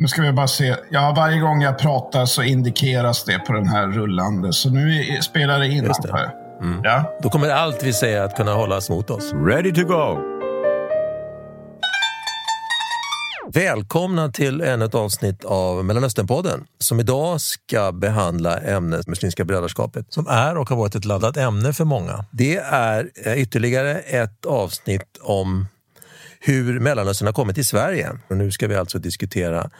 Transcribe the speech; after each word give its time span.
Nu 0.00 0.08
ska 0.08 0.22
vi 0.22 0.32
bara 0.32 0.48
se. 0.48 0.76
Ja, 0.90 1.14
varje 1.16 1.38
gång 1.38 1.62
jag 1.62 1.78
pratar 1.78 2.26
så 2.26 2.42
indikeras 2.42 3.24
det 3.24 3.38
på 3.38 3.52
den 3.52 3.66
här 3.68 3.86
rullande. 3.86 4.52
Så 4.52 4.70
nu 4.70 5.02
spelar 5.22 5.58
det 5.58 5.68
in. 5.68 5.84
Just 5.84 6.02
det. 6.02 6.32
Mm. 6.60 6.80
Ja. 6.84 7.18
Då 7.22 7.30
kommer 7.30 7.48
allt 7.48 7.82
vi 7.82 7.92
säger 7.92 8.22
att 8.22 8.36
kunna 8.36 8.52
hållas 8.52 8.90
mot 8.90 9.10
oss. 9.10 9.32
Ready 9.32 9.72
to 9.72 9.84
go! 9.84 10.18
Välkomna 13.52 14.28
till 14.28 14.60
ännu 14.60 14.84
ett 14.84 14.94
avsnitt 14.94 15.44
av 15.44 15.84
Mellanösternpodden 15.84 16.64
som 16.78 17.00
idag 17.00 17.40
ska 17.40 17.92
behandla 17.92 18.58
ämnet 18.58 19.06
Muslimska 19.06 19.44
brödraskapet 19.44 20.06
som 20.08 20.26
är 20.26 20.58
och 20.58 20.68
har 20.68 20.76
varit 20.76 20.94
ett 20.94 21.04
laddat 21.04 21.36
ämne 21.36 21.72
för 21.72 21.84
många. 21.84 22.24
Det 22.30 22.56
är 22.56 23.10
ytterligare 23.36 23.98
ett 23.98 24.46
avsnitt 24.46 25.18
om 25.20 25.66
hur 26.48 26.80
Mellanöstern 26.80 27.26
har 27.26 27.32
kommit 27.32 27.54
till 27.54 27.66
Sverige. 27.66 28.10
Och 28.28 28.36
nu 28.36 28.50
ska 28.50 28.68
vi 28.68 28.74
alltså 28.74 28.98
diskutera 28.98 29.70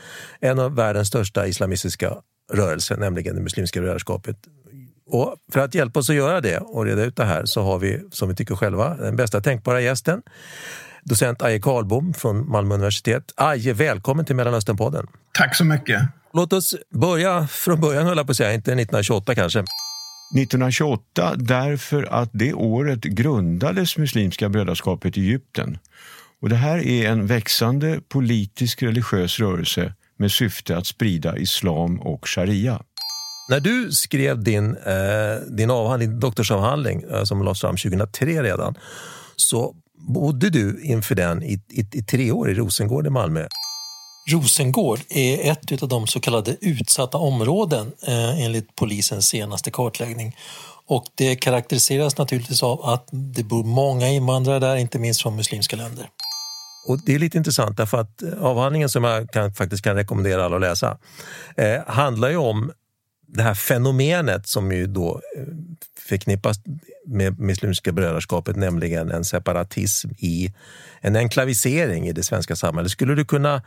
en 0.40 0.58
av 0.58 0.74
världens 0.74 1.08
största 1.08 1.46
islamistiska 1.46 2.12
rörelser, 2.52 2.96
nämligen 2.96 3.34
det 3.34 3.42
Muslimska 3.42 3.80
brödraskapet. 3.80 4.36
Och 5.06 5.36
för 5.52 5.60
att 5.60 5.74
hjälpa 5.74 6.00
oss 6.00 6.10
att 6.10 6.16
göra 6.16 6.40
det 6.40 6.58
och 6.58 6.84
reda 6.84 7.04
ut 7.04 7.16
det 7.16 7.24
här 7.24 7.44
så 7.44 7.62
har 7.62 7.78
vi, 7.78 8.00
som 8.10 8.28
vi 8.28 8.34
tycker 8.34 8.54
själva, 8.54 8.96
den 8.96 9.16
bästa 9.16 9.40
tänkbara 9.40 9.80
gästen. 9.80 10.22
Docent 11.04 11.42
Aje 11.42 11.60
Karlbom 11.60 12.14
från 12.14 12.50
Malmö 12.50 12.74
universitet. 12.74 13.32
Aje, 13.36 13.72
välkommen 13.72 14.24
till 14.24 14.36
Mellanösternpodden. 14.36 15.06
Tack 15.32 15.56
så 15.56 15.64
mycket. 15.64 16.02
Låt 16.32 16.52
oss 16.52 16.74
börja 16.94 17.46
från 17.46 17.80
början, 17.80 18.06
höll 18.06 18.16
jag 18.16 18.26
på 18.26 18.30
att 18.30 18.36
säga, 18.36 18.52
inte 18.52 18.72
1928 18.72 19.34
kanske. 19.34 19.58
1928 19.58 21.34
därför 21.36 22.02
att 22.02 22.30
det 22.32 22.54
året 22.54 23.00
grundades 23.00 23.98
Muslimska 23.98 24.48
brödraskapet 24.48 25.16
i 25.18 25.20
Egypten. 25.20 25.78
Och 26.42 26.48
det 26.48 26.56
här 26.56 26.78
är 26.78 27.08
en 27.08 27.26
växande 27.26 28.00
politisk 28.08 28.82
religiös 28.82 29.38
rörelse 29.38 29.94
med 30.16 30.32
syfte 30.32 30.76
att 30.76 30.86
sprida 30.86 31.36
islam 31.36 32.00
och 32.00 32.28
sharia. 32.28 32.82
När 33.50 33.60
du 33.60 33.92
skrev 33.92 34.44
din, 34.44 34.76
eh, 34.76 35.52
din 35.56 35.70
avhandling, 35.70 36.20
doktorsavhandling 36.20 37.02
eh, 37.02 37.24
som 37.24 37.42
lades 37.42 37.60
fram 37.60 37.76
2003 37.76 38.42
redan, 38.42 38.74
så 39.36 39.74
bodde 40.14 40.50
du 40.50 40.82
inför 40.82 41.14
den 41.14 41.42
i, 41.42 41.60
i, 41.68 41.86
i 41.92 42.02
tre 42.02 42.32
år 42.32 42.50
i 42.50 42.54
Rosengård 42.54 43.06
i 43.06 43.10
Malmö. 43.10 43.46
Rosengård 44.30 45.00
är 45.08 45.50
ett 45.50 45.82
av 45.82 45.88
de 45.88 46.06
så 46.06 46.20
kallade 46.20 46.56
utsatta 46.60 47.18
områden 47.18 47.92
eh, 48.06 48.44
enligt 48.44 48.76
polisens 48.76 49.26
senaste 49.26 49.70
kartläggning. 49.70 50.36
Och 50.86 51.04
det 51.14 51.36
karaktäriseras 51.36 52.18
naturligtvis 52.18 52.62
av 52.62 52.84
att 52.84 53.08
det 53.10 53.42
bor 53.42 53.64
många 53.64 54.08
invandrare 54.08 54.58
där, 54.58 54.76
inte 54.76 54.98
minst 54.98 55.22
från 55.22 55.36
muslimska 55.36 55.76
länder. 55.76 56.08
Och 56.86 56.98
Det 57.04 57.14
är 57.14 57.18
lite 57.18 57.38
intressant 57.38 57.76
därför 57.76 57.98
att 57.98 58.22
avhandlingen 58.40 58.88
som 58.88 59.04
jag 59.04 59.30
kan, 59.30 59.52
faktiskt 59.52 59.84
kan 59.84 59.96
rekommendera 59.96 60.44
alla 60.44 60.56
att 60.56 60.62
läsa 60.62 60.98
eh, 61.56 61.86
handlar 61.86 62.30
ju 62.30 62.36
om 62.36 62.72
det 63.26 63.42
här 63.42 63.54
fenomenet 63.54 64.46
som 64.46 64.72
ju 64.72 64.86
då 64.86 65.20
eh, 65.36 65.42
förknippas 66.08 66.58
med 67.06 67.40
Muslimska 67.40 67.92
brödraskapet, 67.92 68.56
nämligen 68.56 69.10
en 69.10 69.24
separatism 69.24 70.10
i 70.18 70.54
en 71.00 71.16
enklavisering 71.16 72.08
i 72.08 72.12
det 72.12 72.22
svenska 72.22 72.56
samhället. 72.56 72.90
Skulle 72.90 73.14
du 73.14 73.24
kunna 73.24 73.54
eh, 73.54 73.62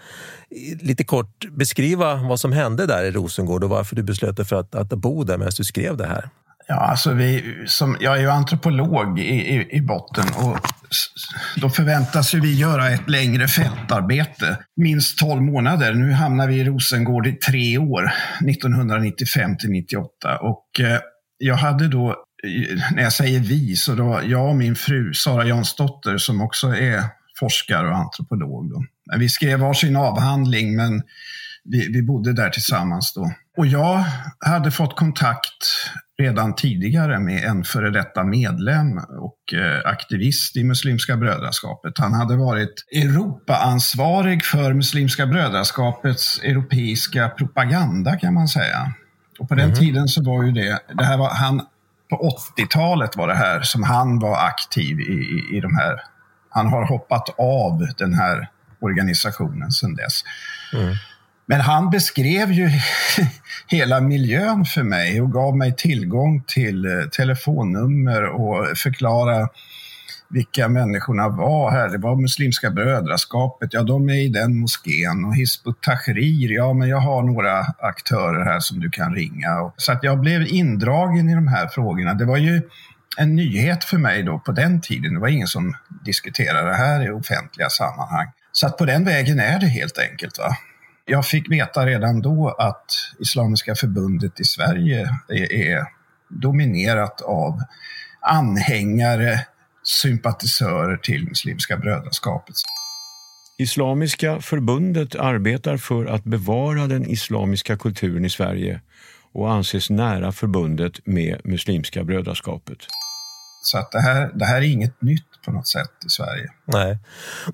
lite 0.81 1.03
kort 1.03 1.45
beskriva 1.51 2.15
vad 2.15 2.39
som 2.39 2.51
hände 2.51 2.85
där 2.85 3.03
i 3.03 3.11
Rosengård 3.11 3.63
och 3.63 3.69
varför 3.69 3.95
du 3.95 4.03
beslöt 4.03 4.37
dig 4.37 4.45
för 4.45 4.55
att, 4.55 4.75
att 4.75 4.89
bo 4.89 5.23
där 5.23 5.37
medan 5.37 5.51
du 5.57 5.63
skrev 5.63 5.97
det 5.97 6.07
här? 6.07 6.29
Ja, 6.67 6.75
alltså 6.75 7.13
vi, 7.13 7.63
som, 7.67 7.97
jag 7.99 8.17
är 8.17 8.21
ju 8.21 8.29
antropolog 8.29 9.19
i, 9.19 9.23
i, 9.23 9.77
i 9.77 9.81
botten 9.81 10.25
och 10.37 10.57
då 11.55 11.69
förväntas 11.69 12.33
ju 12.33 12.39
vi 12.39 12.59
göra 12.59 12.89
ett 12.89 13.09
längre 13.09 13.47
fältarbete. 13.47 14.57
Minst 14.75 15.17
12 15.17 15.41
månader. 15.41 15.93
Nu 15.93 16.11
hamnar 16.11 16.47
vi 16.47 16.55
i 16.55 16.63
Rosengård 16.63 17.27
i 17.27 17.31
tre 17.31 17.77
år, 17.77 18.11
1995 18.49 19.57
till 19.57 19.69
98. 19.69 20.37
Och 20.41 20.79
eh, 20.79 20.99
jag 21.37 21.55
hade 21.55 21.87
då, 21.87 22.15
när 22.95 23.03
jag 23.03 23.13
säger 23.13 23.39
vi, 23.39 23.75
så 23.75 23.95
då 23.95 24.21
jag 24.25 24.49
och 24.49 24.55
min 24.55 24.75
fru 24.75 25.13
Sara 25.13 25.45
Jansdotter 25.45 26.17
som 26.17 26.41
också 26.41 26.67
är 26.67 27.03
forskare 27.39 27.87
och 27.87 27.97
antropolog. 27.97 28.69
Då. 28.69 28.83
Vi 29.17 29.29
skrev 29.29 29.59
varsin 29.59 29.95
avhandling 29.95 30.75
men 30.75 31.01
vi, 31.63 31.87
vi 31.93 32.03
bodde 32.03 32.33
där 32.33 32.49
tillsammans 32.49 33.13
då. 33.13 33.31
Och 33.57 33.67
jag 33.67 34.03
hade 34.39 34.71
fått 34.71 34.95
kontakt 34.95 35.67
redan 36.21 36.55
tidigare 36.55 37.19
med 37.19 37.43
en 37.43 37.63
före 37.63 37.89
detta 37.89 38.23
medlem 38.23 38.97
och 38.97 39.53
eh, 39.53 39.89
aktivist 39.91 40.57
i 40.57 40.63
Muslimska 40.63 41.17
brödraskapet. 41.17 41.97
Han 41.97 42.13
hade 42.13 42.35
varit 42.35 42.85
Europaansvarig 42.91 44.45
för 44.45 44.73
Muslimska 44.73 45.25
brödraskapets 45.25 46.39
europeiska 46.39 47.29
propaganda 47.29 48.15
kan 48.15 48.33
man 48.33 48.47
säga. 48.47 48.93
Och 49.39 49.49
på 49.49 49.55
den 49.55 49.65
mm. 49.65 49.75
tiden 49.75 50.07
så 50.07 50.23
var 50.23 50.43
ju 50.43 50.51
det, 50.51 50.79
det 50.93 51.03
här 51.03 51.17
var 51.17 51.29
han, 51.29 51.61
på 52.09 52.31
80-talet 52.57 53.17
var 53.17 53.27
det 53.27 53.35
här 53.35 53.61
som 53.61 53.83
han 53.83 54.19
var 54.19 54.45
aktiv 54.47 54.99
i, 54.99 55.13
i, 55.13 55.57
i 55.57 55.59
de 55.59 55.75
här, 55.75 56.01
han 56.49 56.67
har 56.67 56.87
hoppat 56.87 57.29
av 57.37 57.87
den 57.97 58.13
här 58.13 58.49
organisationen 58.81 59.71
sedan 59.71 59.95
dess. 59.95 60.23
Mm. 60.73 60.95
Men 61.51 61.61
han 61.61 61.89
beskrev 61.89 62.51
ju 62.51 62.69
hela 63.67 64.01
miljön 64.01 64.65
för 64.65 64.83
mig 64.83 65.21
och 65.21 65.31
gav 65.31 65.57
mig 65.57 65.75
tillgång 65.75 66.43
till 66.47 66.85
eh, 66.85 66.91
telefonnummer 67.11 68.23
och 68.25 68.77
förklara 68.77 69.49
vilka 70.29 70.67
människorna 70.67 71.29
var 71.29 71.71
här. 71.71 71.89
Det 71.89 71.97
var 71.97 72.15
Muslimska 72.15 72.69
brödraskapet, 72.69 73.73
ja 73.73 73.83
de 73.83 74.09
är 74.09 74.13
i 74.13 74.27
den 74.27 74.57
moskén 74.57 75.25
och 75.25 75.35
Hizbut 75.35 75.81
Tahrir, 75.81 76.51
ja 76.51 76.73
men 76.73 76.89
jag 76.89 76.99
har 76.99 77.23
några 77.23 77.59
aktörer 77.79 78.45
här 78.45 78.59
som 78.59 78.79
du 78.79 78.89
kan 78.89 79.15
ringa. 79.15 79.71
Så 79.77 79.91
att 79.91 80.03
jag 80.03 80.19
blev 80.19 80.47
indragen 80.47 81.29
i 81.29 81.35
de 81.35 81.47
här 81.47 81.67
frågorna. 81.67 82.13
Det 82.13 82.25
var 82.25 82.37
ju 82.37 82.61
en 83.17 83.35
nyhet 83.35 83.83
för 83.83 83.97
mig 83.97 84.23
då 84.23 84.39
på 84.39 84.51
den 84.51 84.81
tiden. 84.81 85.13
Det 85.13 85.19
var 85.19 85.27
ingen 85.27 85.47
som 85.47 85.75
diskuterade 86.05 86.69
det 86.69 86.75
här 86.75 87.05
i 87.05 87.09
offentliga 87.09 87.69
sammanhang. 87.69 88.27
Så 88.51 88.67
att 88.67 88.77
på 88.77 88.85
den 88.85 89.05
vägen 89.05 89.39
är 89.39 89.59
det 89.59 89.67
helt 89.67 89.97
enkelt. 89.97 90.37
va 90.37 90.57
jag 91.11 91.25
fick 91.25 91.51
veta 91.51 91.85
redan 91.85 92.21
då 92.21 92.55
att 92.59 92.85
Islamiska 93.19 93.75
förbundet 93.75 94.39
i 94.39 94.43
Sverige 94.43 95.09
är 95.49 95.85
dominerat 96.29 97.21
av 97.21 97.59
anhängare, 98.21 99.39
sympatisörer 99.83 100.97
till 100.97 101.23
Muslimska 101.27 101.77
brödraskapet. 101.77 102.55
Islamiska 103.57 104.41
förbundet 104.41 105.15
arbetar 105.15 105.77
för 105.77 106.05
att 106.05 106.23
bevara 106.23 106.87
den 106.87 107.05
islamiska 107.05 107.77
kulturen 107.77 108.25
i 108.25 108.29
Sverige 108.29 108.81
och 109.31 109.51
anses 109.51 109.89
nära 109.89 110.31
förbundet 110.31 111.05
med 111.05 111.41
Muslimska 111.43 112.03
brödraskapet. 112.03 112.77
Så 113.63 113.77
att 113.77 113.91
det, 113.91 114.01
här, 114.01 114.31
det 114.35 114.45
här 114.45 114.57
är 114.57 114.65
inget 114.65 115.01
nytt 115.01 115.30
på 115.45 115.51
något 115.51 115.67
sätt 115.67 115.91
i 116.05 116.09
Sverige. 116.09 116.49
Nej, 116.65 116.99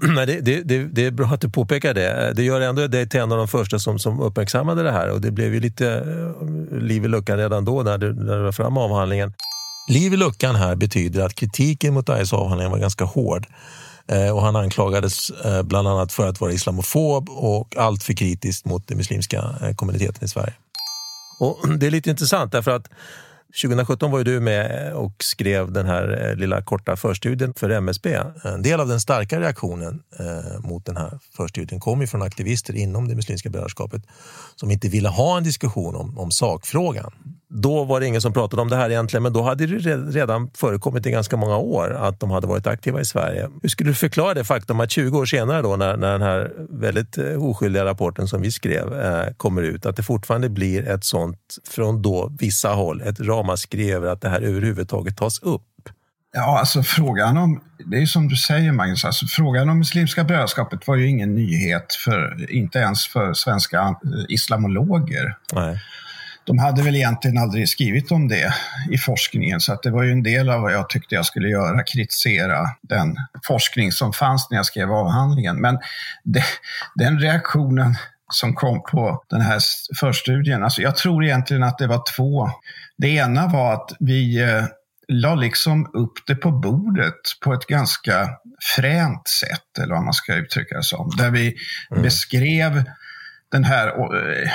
Nej 0.16 0.26
det, 0.26 0.42
det, 0.42 0.62
det, 0.62 0.84
det 0.84 1.06
är 1.06 1.12
bra 1.12 1.28
att 1.28 1.42
du 1.42 1.50
påpekar 1.50 1.94
det. 1.94 2.34
Det 2.36 2.44
gör 2.44 2.62
ändå 2.62 2.88
dig 2.88 3.10
till 3.10 3.20
en 3.20 3.32
av 3.32 3.38
de 3.38 3.48
första 3.48 3.80
som, 3.80 4.00
som 4.00 4.20
uppmärksammade 4.20 4.84
det 4.84 4.92
här 4.92 5.10
och 5.10 5.22
det 5.22 5.32
blev 5.32 5.54
ju 5.54 5.60
lite 5.60 5.88
eh, 5.88 6.78
liv 6.78 7.06
i 7.06 7.08
luckan 7.08 7.38
redan 7.38 7.66
då 7.66 7.84
när 7.84 7.98
du, 7.98 8.14
när 8.14 8.38
du 8.38 8.44
var 8.44 8.52
fram 8.52 8.78
avhandlingen. 8.78 9.34
Liv 9.90 10.14
i 10.14 10.18
luckan 10.18 10.56
här 10.56 10.76
betyder 10.76 11.26
att 11.26 11.36
kritiken 11.36 11.94
mot 11.94 12.10
Ayes 12.10 12.34
avhandling 12.34 12.72
var 12.72 12.78
ganska 12.78 13.06
hård 13.06 13.48
eh, 14.08 14.36
och 14.36 14.42
han 14.42 14.56
anklagades 14.56 15.30
eh, 15.30 15.64
bland 15.64 15.88
annat 15.88 16.14
för 16.14 16.28
att 16.28 16.42
vara 16.42 16.52
islamofob 16.52 17.30
och 17.30 17.78
allt 17.78 18.04
för 18.04 18.14
kritisk 18.14 18.66
mot 18.66 18.88
den 18.88 18.98
muslimska 18.98 19.44
kommuniteten 19.76 20.26
i 20.26 20.28
Sverige. 20.28 20.54
Och 21.40 21.60
Det 21.80 21.88
är 21.88 21.92
lite 21.92 22.10
intressant 22.10 22.52
därför 22.52 22.72
att 22.72 22.90
2017 23.48 24.12
var 24.12 24.18
ju 24.18 24.24
du 24.24 24.40
med 24.40 24.88
eh, 24.88 24.94
och 24.94 25.24
skrev 25.24 25.72
den 25.72 25.86
här 25.86 26.30
eh, 26.30 26.36
lilla 26.36 26.62
korta 26.62 26.96
förstudien 26.96 27.54
för 27.54 27.70
MSB. 27.70 28.20
En 28.44 28.62
del 28.62 28.80
av 28.80 28.88
den 28.88 29.00
starka 29.00 29.40
reaktionen 29.40 30.04
eh, 30.20 30.60
mot 30.60 30.86
den 30.86 30.98
här 30.98 31.20
förstudien 31.38 31.80
kom 31.80 32.02
ju 32.02 32.08
från 32.08 32.22
aktivister 32.22 32.76
inom 32.76 33.08
det 33.08 33.16
muslimska 33.16 33.50
brödraskapet 33.50 34.02
som 34.56 34.72
inte 34.72 34.90
ville 34.90 35.10
ha 35.10 35.38
en 35.38 35.44
diskussion 35.44 35.96
om, 35.96 36.18
om 36.18 36.32
sakfrågan. 36.32 37.12
Då 37.50 37.84
var 37.84 38.00
det 38.00 38.08
ingen 38.08 38.22
som 38.22 38.34
pratade 38.34 38.62
om 38.62 38.70
det 38.70 38.76
här 38.76 38.90
egentligen, 38.90 39.24
men 39.24 39.34
då 39.34 39.42
hade 39.42 39.66
det 39.66 39.96
redan 39.96 40.50
förekommit 40.54 41.06
i 41.06 41.12
ganska 41.12 41.38
många 41.38 41.58
år 41.58 41.94
att 41.94 42.20
de 42.20 42.32
hade 42.32 42.48
varit 42.48 42.68
aktiva 42.68 43.02
i 43.02 43.06
Sverige. 43.06 43.50
Hur 43.62 43.70
skulle 43.70 43.90
du 43.90 43.96
förklara 43.96 44.34
det 44.34 44.44
faktum 44.44 44.80
att 44.80 44.92
20 44.92 45.18
år 45.18 45.26
senare 45.26 45.62
då 45.62 45.76
när, 45.76 45.98
när 45.98 46.12
den 46.12 46.22
här 46.22 46.52
väldigt 46.70 47.18
eh, 47.18 47.44
oskyldiga 47.44 47.86
rapporten 47.86 48.28
som 48.28 48.42
vi 48.42 48.52
skrev 48.52 48.94
eh, 48.94 49.34
kommer 49.38 49.62
ut, 49.62 49.86
att 49.86 49.96
det 49.96 50.04
fortfarande 50.04 50.50
blir 50.50 50.88
ett 50.88 51.04
sånt 51.04 51.40
från 51.70 52.02
då 52.02 52.32
vissa 52.40 52.70
håll, 52.70 53.02
ett 53.02 53.20
ramaskri 53.20 53.92
över 53.92 54.08
att 54.08 54.22
det 54.22 54.30
här 54.30 54.42
överhuvudtaget 54.42 55.18
tas 55.18 55.40
upp? 55.40 55.64
Ja, 56.34 56.60
alltså 56.60 56.84
frågan 56.84 57.38
om, 57.38 57.62
det 57.86 58.02
är 58.02 58.06
som 58.06 58.28
du 58.28 58.36
säger 58.36 58.72
Magnus, 58.72 59.06
alltså 59.06 59.26
frågan 59.26 59.70
om 59.70 59.80
Muslimska 59.80 60.24
brödraskapet 60.24 60.88
var 60.88 60.96
ju 60.96 61.08
ingen 61.08 61.36
nyhet, 61.36 61.94
för, 61.94 62.52
inte 62.52 62.80
ens 62.80 63.08
för 63.08 63.34
svenska 63.34 63.80
eh, 63.80 63.96
islamologer. 64.30 65.36
Nej 65.54 65.80
de 66.48 66.58
hade 66.58 66.84
väl 66.84 66.96
egentligen 66.96 67.38
aldrig 67.38 67.70
skrivit 67.70 68.12
om 68.12 68.28
det 68.28 68.54
i 68.92 68.98
forskningen 68.98 69.60
så 69.60 69.74
att 69.74 69.84
det 69.84 69.92
var 69.92 70.04
ju 70.04 70.12
en 70.12 70.24
del 70.24 70.50
av 70.50 70.62
vad 70.62 70.74
jag 70.74 70.90
tyckte 70.90 71.16
jag 71.16 71.26
skulle 71.26 71.50
göra, 71.50 71.84
kritisera 71.84 72.68
den 72.82 73.16
forskning 73.48 73.92
som 73.92 74.14
fanns 74.14 74.48
när 74.50 74.58
jag 74.58 74.66
skrev 74.66 74.92
avhandlingen. 74.92 75.62
Men 75.62 75.80
det, 76.24 76.44
den 76.96 77.20
reaktionen 77.20 77.96
som 78.34 78.54
kom 78.54 78.84
på 78.84 79.24
den 79.30 79.42
här 79.42 79.60
förstudien. 80.00 80.64
Alltså 80.64 80.82
jag 80.82 80.96
tror 80.96 81.26
egentligen 81.26 81.64
att 81.64 81.78
det 81.78 81.88
var 81.88 82.04
två. 82.16 82.50
Det 82.98 83.08
ena 83.08 83.48
var 83.48 83.74
att 83.74 83.92
vi 84.00 84.42
eh, 84.42 84.64
la 85.08 85.36
liksom 85.36 85.92
upp 85.94 86.14
det 86.28 86.36
på 86.36 86.52
bordet 86.52 87.22
på 87.44 87.54
ett 87.54 87.66
ganska 87.66 88.30
fränt 88.76 89.28
sätt, 89.28 89.84
eller 89.84 89.96
vad 89.96 90.04
man 90.04 90.14
ska 90.14 90.36
uttrycka 90.36 90.78
det 90.78 90.84
som. 90.84 91.12
Där 91.18 91.30
vi 91.30 91.56
mm. 91.92 92.04
beskrev 92.04 92.84
den 93.52 93.64
här 93.64 93.88
eh, 93.88 94.52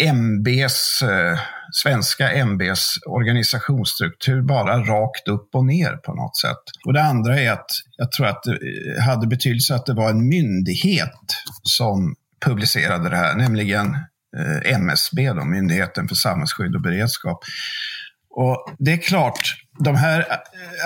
MBs, 0.00 1.02
eh, 1.02 1.38
svenska 1.72 2.32
MBs 2.32 2.98
organisationsstruktur 3.06 4.42
bara 4.42 4.78
rakt 4.78 5.28
upp 5.28 5.54
och 5.54 5.64
ner 5.64 5.92
på 5.96 6.14
något 6.14 6.36
sätt. 6.36 6.62
Och 6.86 6.92
det 6.92 7.02
andra 7.02 7.40
är 7.40 7.52
att 7.52 7.70
jag 7.96 8.12
tror 8.12 8.26
att 8.26 8.42
det 8.42 8.52
eh, 8.52 9.02
hade 9.02 9.26
betydelse 9.26 9.74
att 9.74 9.86
det 9.86 9.94
var 9.94 10.10
en 10.10 10.28
myndighet 10.28 11.16
som 11.62 12.14
publicerade 12.44 13.08
det 13.08 13.16
här, 13.16 13.34
nämligen 13.34 13.86
eh, 14.36 14.72
MSB, 14.74 15.32
då, 15.32 15.44
Myndigheten 15.44 16.08
för 16.08 16.14
samhällsskydd 16.14 16.74
och 16.74 16.82
beredskap. 16.82 17.44
Och 18.30 18.74
det 18.78 18.92
är 18.92 18.96
klart, 18.96 19.54
de 19.78 19.96
här 19.96 20.26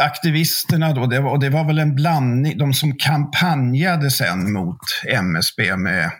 aktivisterna 0.00 0.92
då, 0.92 1.06
det 1.06 1.20
var, 1.20 1.30
och 1.30 1.40
det 1.40 1.50
var 1.50 1.64
väl 1.64 1.78
en 1.78 1.94
blandning, 1.94 2.58
de 2.58 2.74
som 2.74 2.96
kampanjade 2.96 4.10
sen 4.10 4.52
mot 4.52 4.78
MSB 5.08 5.76
med 5.76 6.10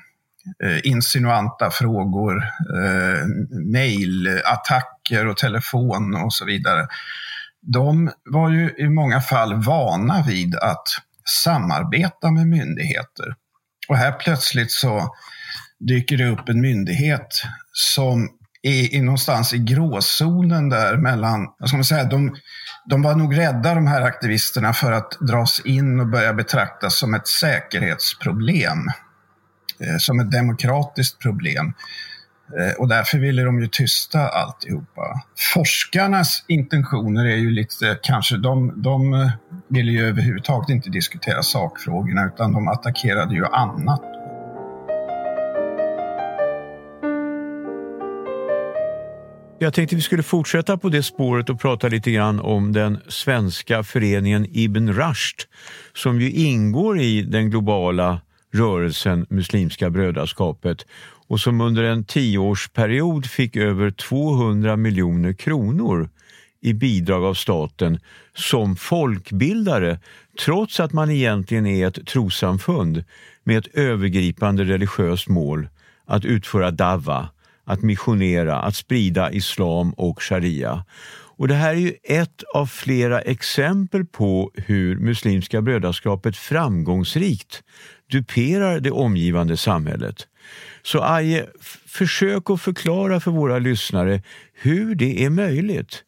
Eh, 0.65 0.81
insinuanta 0.85 1.71
frågor, 1.71 2.37
eh, 2.77 3.27
mejlattacker 3.73 5.27
och 5.27 5.37
telefon 5.37 6.15
och 6.15 6.33
så 6.33 6.45
vidare. 6.45 6.87
De 7.63 8.11
var 8.25 8.51
ju 8.51 8.71
i 8.79 8.89
många 8.89 9.21
fall 9.21 9.55
vana 9.63 10.25
vid 10.27 10.57
att 10.57 10.89
samarbeta 11.45 12.31
med 12.31 12.47
myndigheter. 12.47 13.35
Och 13.89 13.97
här 13.97 14.13
plötsligt 14.13 14.73
så 14.73 15.15
dyker 15.89 16.17
det 16.17 16.27
upp 16.27 16.49
en 16.49 16.61
myndighet 16.61 17.43
som 17.73 18.29
är, 18.63 18.95
är 18.95 19.03
någonstans 19.03 19.55
i 19.55 19.59
gråzonen 19.59 20.69
där 20.69 20.97
mellan, 20.97 21.41
vad 21.59 21.69
ska 21.69 21.77
man 21.77 21.85
säga, 21.85 22.05
de, 22.05 22.37
de 22.91 23.03
var 23.03 23.15
nog 23.15 23.39
rädda 23.39 23.75
de 23.75 23.87
här 23.87 24.03
aktivisterna 24.03 24.73
för 24.73 24.93
att 24.93 25.11
dras 25.21 25.61
in 25.65 26.01
och 26.01 26.07
börja 26.07 26.33
betraktas 26.33 26.99
som 26.99 27.15
ett 27.15 27.29
säkerhetsproblem. 27.29 28.79
Eh, 29.87 29.97
som 29.99 30.21
ett 30.21 30.31
demokratiskt 30.31 31.19
problem. 31.19 31.75
Eh, 32.59 32.81
och 32.81 32.89
därför 32.89 33.19
ville 33.19 33.43
de 33.43 33.61
ju 33.61 33.67
tysta 33.67 34.29
alltihopa. 34.29 35.23
Forskarnas 35.55 36.45
intentioner 36.49 37.25
är 37.25 37.37
ju 37.37 37.51
lite, 37.51 37.99
kanske, 38.03 38.37
de, 38.37 38.83
de 38.83 39.15
eh, 39.15 39.31
ville 39.69 39.93
ju 39.93 40.07
överhuvudtaget 40.07 40.69
inte 40.69 40.91
diskutera 40.91 41.43
sakfrågorna 41.43 42.27
utan 42.27 42.53
de 42.53 42.69
attackerade 42.69 43.35
ju 43.35 43.45
annat. 43.47 44.03
Jag 49.59 49.75
tänkte 49.75 49.97
vi 49.97 50.03
skulle 50.03 50.23
fortsätta 50.23 50.79
på 50.79 50.89
det 50.89 51.03
spåret 51.03 51.51
och 51.51 51.61
prata 51.61 51.89
lite 51.89 52.11
grann 52.11 52.41
om 52.41 52.73
den 52.73 53.01
svenska 53.09 53.83
föreningen 53.83 54.47
Ibn 54.51 54.93
Rushd 54.93 55.41
som 55.95 56.21
ju 56.21 56.31
ingår 56.31 57.01
i 57.01 57.23
den 57.23 57.51
globala 57.51 58.21
rörelsen 58.55 59.27
Muslimska 59.31 59.91
brödraskapet 59.91 60.87
och 61.29 61.41
som 61.41 61.61
under 61.61 61.83
en 61.83 62.05
tioårsperiod 62.05 63.27
fick 63.27 63.57
över 63.57 63.91
200 63.91 64.77
miljoner 64.77 65.33
kronor 65.33 66.09
i 66.61 66.73
bidrag 66.73 67.25
av 67.25 67.35
staten 67.35 68.01
som 68.35 68.77
folkbildare 68.77 69.99
trots 70.45 70.81
att 70.81 70.93
man 70.93 71.11
egentligen 71.11 71.67
är 71.67 71.87
ett 71.87 72.07
trosamfund 72.07 73.05
med 73.45 73.59
ett 73.59 73.75
övergripande 73.75 74.65
religiöst 74.65 75.29
mål 75.29 75.69
att 76.07 76.25
utföra 76.25 76.71
dava, 76.71 77.29
att 77.65 77.83
missionera, 77.83 78.59
att 78.63 78.77
sprida 78.77 79.33
islam 79.33 79.93
och 79.93 80.23
sharia. 80.23 80.85
Och 81.37 81.49
Det 81.49 81.55
här 81.55 81.71
är 81.75 81.79
ju 81.79 81.95
ett 82.03 82.43
av 82.55 82.67
flera 82.67 83.21
exempel 83.21 84.05
på 84.05 84.51
hur 84.55 84.99
Muslimska 84.99 85.63
brödraskapet 85.63 86.37
framgångsrikt 86.37 87.63
duperar 88.11 88.81
det 88.81 88.91
omgivande 88.91 89.57
samhället. 89.57 90.27
Så 90.83 91.03
Aje, 91.03 91.47
försök 91.87 92.51
att 92.51 92.61
förklara 92.61 93.21
för 93.21 93.31
våra 93.31 93.59
lyssnare 93.59 94.23
hur 94.53 94.95
det 94.95 95.25
är 95.25 95.31
möjligt. 95.31 96.05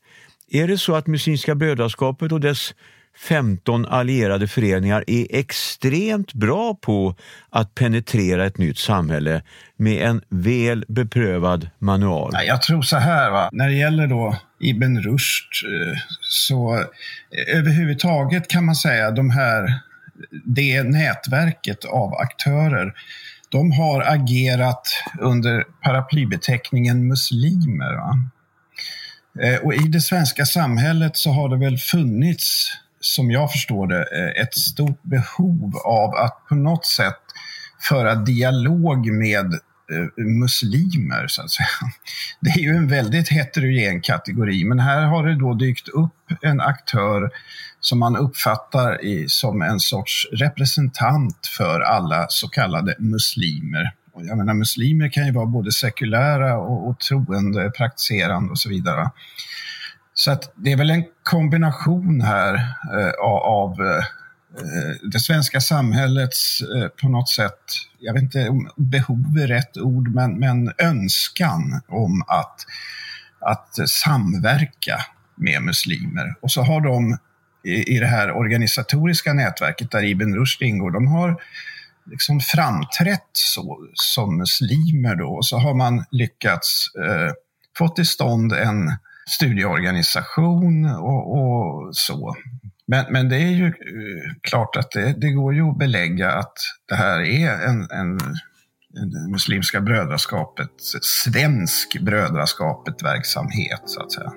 Är 0.50 0.68
det 0.68 0.78
så 0.78 0.94
att 0.94 1.06
Muslimska 1.06 1.54
brödraskapet 1.54 2.32
och 2.32 2.40
dess 2.40 2.74
15 3.18 3.86
allierade 3.86 4.48
föreningar 4.48 5.04
är 5.06 5.26
extremt 5.30 6.32
bra 6.32 6.74
på 6.74 7.14
att 7.50 7.74
penetrera 7.74 8.46
ett 8.46 8.58
nytt 8.58 8.78
samhälle 8.78 9.42
med 9.76 10.08
en 10.08 10.22
väl 10.28 10.84
beprövad 10.88 11.70
manual? 11.78 12.32
Jag 12.46 12.62
tror 12.62 12.82
så 12.82 12.96
här, 12.96 13.30
va? 13.30 13.48
när 13.52 13.68
det 13.68 13.74
gäller 13.74 14.06
då 14.06 14.36
Ibn 14.60 14.98
Rushd 14.98 15.64
eh, 15.64 15.98
så 16.20 16.74
eh, 16.74 17.58
överhuvudtaget 17.58 18.48
kan 18.48 18.64
man 18.64 18.74
säga 18.74 19.10
de 19.10 19.30
här 19.30 19.80
det 20.44 20.82
nätverket 20.82 21.84
av 21.84 22.14
aktörer, 22.14 22.94
de 23.48 23.72
har 23.72 24.00
agerat 24.00 24.88
under 25.20 25.64
paraplybeteckningen 25.82 27.08
muslimer. 27.08 27.94
Va? 27.94 28.30
Eh, 29.42 29.56
och 29.56 29.74
i 29.74 29.88
det 29.88 30.00
svenska 30.00 30.46
samhället 30.46 31.16
så 31.16 31.30
har 31.30 31.48
det 31.48 31.56
väl 31.56 31.78
funnits, 31.78 32.72
som 33.00 33.30
jag 33.30 33.52
förstår 33.52 33.86
det, 33.86 34.00
eh, 34.00 34.42
ett 34.42 34.54
stort 34.54 35.02
behov 35.02 35.76
av 35.84 36.14
att 36.14 36.46
på 36.48 36.54
något 36.54 36.86
sätt 36.86 37.20
föra 37.88 38.14
dialog 38.14 39.06
med 39.12 39.46
eh, 39.92 40.24
muslimer, 40.24 41.26
så 41.26 41.42
att 41.42 41.50
säga. 41.50 41.68
Det 42.40 42.50
är 42.50 42.58
ju 42.58 42.76
en 42.76 42.88
väldigt 42.88 43.28
heterogen 43.28 44.00
kategori, 44.00 44.64
men 44.64 44.78
här 44.78 45.06
har 45.06 45.26
det 45.26 45.38
då 45.38 45.54
dykt 45.54 45.88
upp 45.88 46.12
en 46.42 46.60
aktör 46.60 47.30
som 47.80 47.98
man 47.98 48.16
uppfattar 48.16 49.04
i, 49.04 49.28
som 49.28 49.62
en 49.62 49.80
sorts 49.80 50.26
representant 50.32 51.46
för 51.56 51.80
alla 51.80 52.26
så 52.28 52.48
kallade 52.48 52.96
muslimer. 52.98 53.92
Och 54.12 54.26
jag 54.26 54.38
menar, 54.38 54.54
muslimer 54.54 55.08
kan 55.08 55.26
ju 55.26 55.32
vara 55.32 55.46
både 55.46 55.72
sekulära 55.72 56.58
och, 56.58 56.88
och 56.88 57.00
troende, 57.00 57.70
praktiserande 57.70 58.50
och 58.50 58.58
så 58.58 58.68
vidare. 58.68 59.10
Så 60.18 60.30
att 60.30 60.52
det 60.54 60.72
är 60.72 60.76
väl 60.76 60.90
en 60.90 61.04
kombination 61.22 62.20
här 62.20 62.54
eh, 62.94 63.10
av 63.44 63.72
eh, 63.72 64.04
det 65.12 65.20
svenska 65.20 65.60
samhällets 65.60 66.60
eh, 66.60 66.88
på 66.88 67.08
något 67.08 67.28
sätt, 67.28 67.60
jag 67.98 68.14
vet 68.14 68.22
inte 68.22 68.48
om 68.48 68.70
behov 68.76 69.38
är 69.42 69.46
rätt 69.46 69.76
ord, 69.76 70.14
men, 70.14 70.38
men 70.38 70.72
önskan 70.78 71.80
om 71.88 72.22
att, 72.26 72.66
att 73.40 73.88
samverka 73.88 75.00
med 75.34 75.62
muslimer. 75.62 76.34
Och 76.40 76.52
så 76.52 76.62
har 76.62 76.80
de 76.80 77.18
i, 77.64 77.98
det 77.98 78.06
här 78.06 78.30
organisatoriska 78.30 79.32
nätverket 79.32 79.90
där 79.90 80.04
Ibn 80.04 80.34
Rushd 80.34 80.62
ingår, 80.62 80.90
de 80.90 81.06
har 81.06 81.42
liksom 82.10 82.40
framträtt 82.40 83.30
så, 83.32 83.78
som 83.94 84.36
muslimer 84.38 85.16
då 85.16 85.28
och 85.28 85.46
så 85.46 85.58
har 85.58 85.74
man 85.74 86.04
lyckats 86.10 86.86
eh, 86.94 87.32
få 87.78 87.88
till 87.88 88.06
stånd 88.06 88.52
en 88.52 88.92
studieorganisation 89.30 90.84
och, 90.84 91.38
och 91.38 91.96
så. 91.96 92.36
Men, 92.86 93.04
men 93.10 93.28
det 93.28 93.36
är 93.36 93.50
ju 93.50 93.66
eh, 93.66 94.32
klart 94.40 94.76
att 94.76 94.90
det, 94.90 95.14
det, 95.20 95.30
går 95.30 95.54
ju 95.54 95.62
att 95.62 95.78
belägga 95.78 96.32
att 96.32 96.54
det 96.88 96.94
här 96.94 97.20
är 97.20 97.66
en, 97.68 97.90
en, 97.90 98.18
en 99.00 99.30
Muslimska 99.30 99.80
brödraskapet, 99.80 100.70
svensk 101.02 102.00
brödraskapet 102.00 103.02
verksamhet 103.02 103.82
så 103.84 104.02
att 104.02 104.12
säga. 104.12 104.32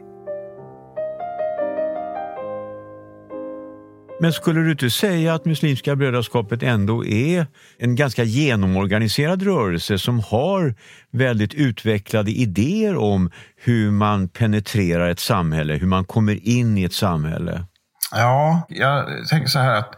Men 4.22 4.34
skulle 4.34 4.62
du 4.62 4.72
inte 4.72 4.90
säga 4.90 5.34
att 5.34 5.46
Muslimska 5.46 5.96
brödraskapet 5.96 6.64
ändå 6.64 7.06
är 7.06 7.48
en 7.78 7.96
ganska 7.96 8.24
genomorganiserad 8.24 9.44
rörelse 9.44 10.00
som 10.00 10.20
har 10.20 10.76
väldigt 11.12 11.54
utvecklade 11.54 12.32
idéer 12.32 12.96
om 12.96 13.32
hur 13.56 13.92
man 13.92 14.30
penetrerar 14.30 15.10
ett 15.10 15.20
samhälle, 15.20 15.74
hur 15.74 15.88
man 15.88 16.06
kommer 16.06 16.48
in 16.48 16.78
i 16.78 16.84
ett 16.84 16.94
samhälle? 16.94 17.66
Ja, 18.12 18.66
jag 18.70 19.28
tänker 19.28 19.48
så 19.48 19.60
här 19.60 19.76
att 19.76 19.94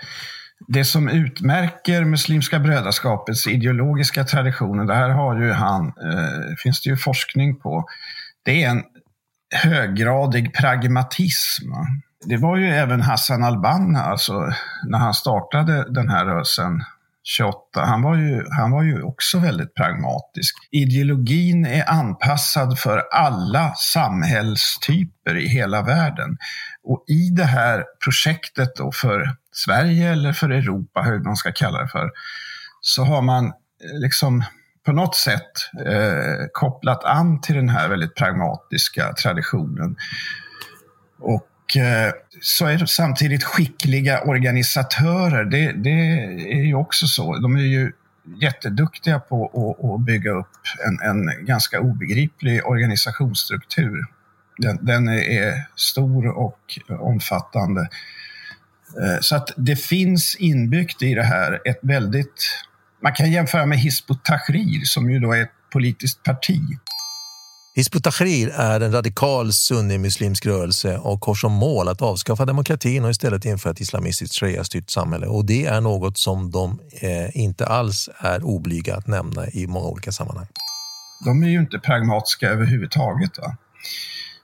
det 0.68 0.86
som 0.86 1.10
utmärker 1.10 2.04
Muslimska 2.06 2.60
brödraskapets 2.60 3.48
ideologiska 3.48 4.24
traditioner, 4.24 4.86
det 4.86 4.96
här 4.96 5.10
har 5.10 5.42
ju 5.42 5.52
han, 5.52 5.88
eh, 5.88 6.56
finns 6.64 6.82
det 6.82 6.90
ju 6.90 6.98
forskning 6.98 7.60
på, 7.60 7.86
det 8.46 8.64
är 8.64 8.70
en 8.70 8.84
höggradig 9.56 10.54
pragmatism. 10.54 11.72
Det 12.26 12.38
var 12.38 12.58
ju 12.58 12.70
även 12.70 13.02
Hassan 13.02 13.44
al-Banna, 13.44 14.02
alltså 14.02 14.54
när 14.88 14.98
han 14.98 15.14
startade 15.14 15.94
den 15.94 16.10
här 16.10 16.26
rörelsen 16.26 16.84
28, 17.24 17.82
han 17.82 18.02
var, 18.02 18.16
ju, 18.16 18.46
han 18.52 18.72
var 18.72 18.84
ju 18.84 19.02
också 19.02 19.40
väldigt 19.40 19.76
pragmatisk. 19.76 20.56
Ideologin 20.72 21.66
är 21.66 21.90
anpassad 21.90 22.80
för 22.80 23.04
alla 23.12 23.74
samhällstyper 23.76 25.38
i 25.38 25.48
hela 25.48 25.82
världen. 25.82 26.38
Och 26.84 27.06
i 27.08 27.30
det 27.30 27.44
här 27.44 27.86
projektet 28.04 28.76
då 28.76 28.92
för 28.92 29.36
Sverige 29.52 30.12
eller 30.12 30.34
för 30.34 30.50
Europa, 30.50 31.02
hur 31.02 31.20
man 31.20 31.36
ska 31.36 31.52
kalla 31.52 31.82
det 31.82 31.88
för, 31.88 32.10
så 32.82 33.04
har 33.04 33.22
man 33.22 33.46
eh, 33.46 33.52
liksom 34.02 34.44
på 34.86 34.92
något 34.92 35.16
sätt 35.16 35.52
eh, 35.86 36.46
kopplat 36.54 37.04
an 37.04 37.42
till 37.42 37.56
den 37.56 37.70
här 37.70 37.90
väldigt 37.90 38.16
pragmatiska 38.16 39.14
traditionen. 39.14 39.96
Och 41.20 41.48
Eh, 41.76 42.12
så 42.42 42.66
är 42.66 42.78
de 42.78 42.88
samtidigt 42.88 43.44
skickliga 43.44 44.22
organisatörer. 44.22 45.46
Det, 45.46 45.72
det, 45.72 45.90
är 46.54 46.64
ju 46.66 46.76
också 46.76 47.08
så. 47.08 47.38
De 47.38 47.56
är 47.56 47.62
ju 47.62 47.92
jätteduktiga 48.42 49.20
på 49.20 49.46
att, 49.46 49.86
att 49.86 50.06
bygga 50.06 50.32
upp 50.32 50.58
en, 50.88 51.10
en, 51.10 51.46
ganska 51.46 51.80
obegriplig 51.80 52.66
organisationsstruktur. 52.66 54.06
Den, 54.58 54.86
den 54.86 55.10
är 55.10 55.66
stor 55.76 56.28
och 56.28 56.80
omfattande. 57.00 57.82
Eh, 59.02 59.20
så 59.22 59.36
att 59.36 59.52
det 59.58 59.76
finns 59.76 60.36
inbyggt 60.36 61.02
i 61.04 61.14
det 61.14 61.24
här 61.24 61.62
ett 61.66 61.80
väldigt... 61.82 62.66
Man 63.04 63.14
kan 63.14 63.32
jämföra 63.32 63.66
med 63.66 63.80
Hizb 63.80 64.12
ut-Tahrir 64.12 64.86
som 64.86 65.12
ju 65.12 65.20
då 65.20 65.34
är 65.34 65.42
ett 65.42 65.52
politiskt 65.72 66.24
parti. 66.24 66.62
Hizb 67.74 67.96
ut-Tahrir 67.96 68.50
är 68.50 68.82
en 68.82 68.92
radikal 68.92 69.54
sunnimuslimsk 69.54 70.46
rörelse 70.46 70.98
och 70.98 71.26
har 71.26 71.36
som 71.36 71.52
mål 71.52 71.88
att 71.88 72.02
avskaffa 72.02 72.46
demokratin 72.46 73.06
och 73.06 73.12
istället 73.12 73.46
införa 73.46 73.72
ett 73.72 73.80
islamistiskt 73.80 74.36
sharia-styrt 74.36 74.90
samhälle. 74.90 75.28
Och 75.28 75.46
det 75.46 75.66
är 75.66 75.82
något 75.82 76.18
som 76.18 76.52
de 76.52 76.80
eh, 77.02 77.38
inte 77.38 77.66
alls 77.66 78.10
är 78.18 78.44
oblyga 78.44 78.96
att 78.96 79.08
nämna 79.08 79.48
i 79.48 79.68
många 79.68 79.88
olika 79.88 80.12
sammanhang. 80.12 80.48
De 81.26 81.44
är 81.44 81.48
ju 81.48 81.60
inte 81.60 81.80
pragmatiska 81.80 82.50
överhuvudtaget. 82.50 83.38
Va? 83.38 83.58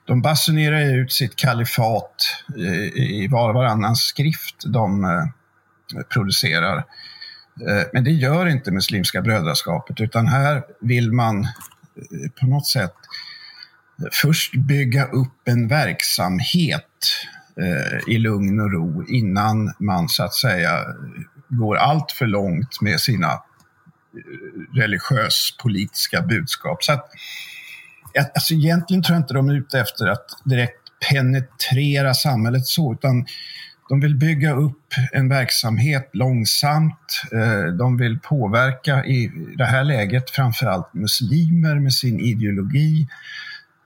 De 0.05 0.21
basunerar 0.21 0.95
ut 0.95 1.11
sitt 1.11 1.35
kalifat 1.35 2.15
eh, 2.57 3.03
i 3.03 3.27
var 3.31 3.49
och 3.49 3.55
varannan 3.55 3.95
skrift 3.95 4.55
de 4.65 5.03
eh, 5.03 6.01
producerar. 6.13 6.77
Eh, 6.77 7.83
men 7.93 8.03
det 8.03 8.11
gör 8.11 8.45
inte 8.45 8.71
Muslimska 8.71 9.21
brödraskapet 9.21 10.01
utan 10.01 10.27
här 10.27 10.63
vill 10.81 11.11
man 11.11 11.43
eh, 11.43 12.31
på 12.39 12.47
något 12.47 12.67
sätt 12.67 12.93
först 14.11 14.55
bygga 14.55 15.05
upp 15.05 15.47
en 15.47 15.67
verksamhet 15.67 16.83
eh, 17.61 18.13
i 18.13 18.17
lugn 18.17 18.59
och 18.59 18.71
ro 18.71 19.05
innan 19.07 19.73
man 19.79 20.09
så 20.09 20.23
att 20.23 20.33
säga 20.33 20.85
går 21.49 21.75
allt 21.75 22.11
för 22.11 22.27
långt 22.27 22.81
med 22.81 22.99
sina 22.99 23.31
eh, 23.31 23.39
religiös-politiska 24.73 26.21
budskap. 26.21 26.83
Så 26.83 26.91
att, 26.93 27.09
alltså 28.35 28.53
egentligen 28.53 29.03
tror 29.03 29.15
jag 29.15 29.21
inte 29.23 29.33
de 29.33 29.49
är 29.49 29.53
ute 29.53 29.79
efter 29.79 30.07
att 30.07 30.25
direkt 30.45 30.81
penetrera 31.09 32.13
samhället 32.13 32.65
så, 32.65 32.93
utan 32.93 33.25
de 33.89 33.99
vill 33.99 34.15
bygga 34.15 34.53
upp 34.53 34.93
en 35.11 35.29
verksamhet 35.29 36.09
långsamt. 36.13 37.21
Eh, 37.31 37.73
de 37.73 37.97
vill 37.97 38.19
påverka 38.19 39.05
i 39.05 39.31
det 39.57 39.65
här 39.65 39.83
läget 39.83 40.29
framförallt 40.29 40.93
muslimer 40.93 41.75
med 41.75 41.93
sin 41.93 42.19
ideologi. 42.19 43.07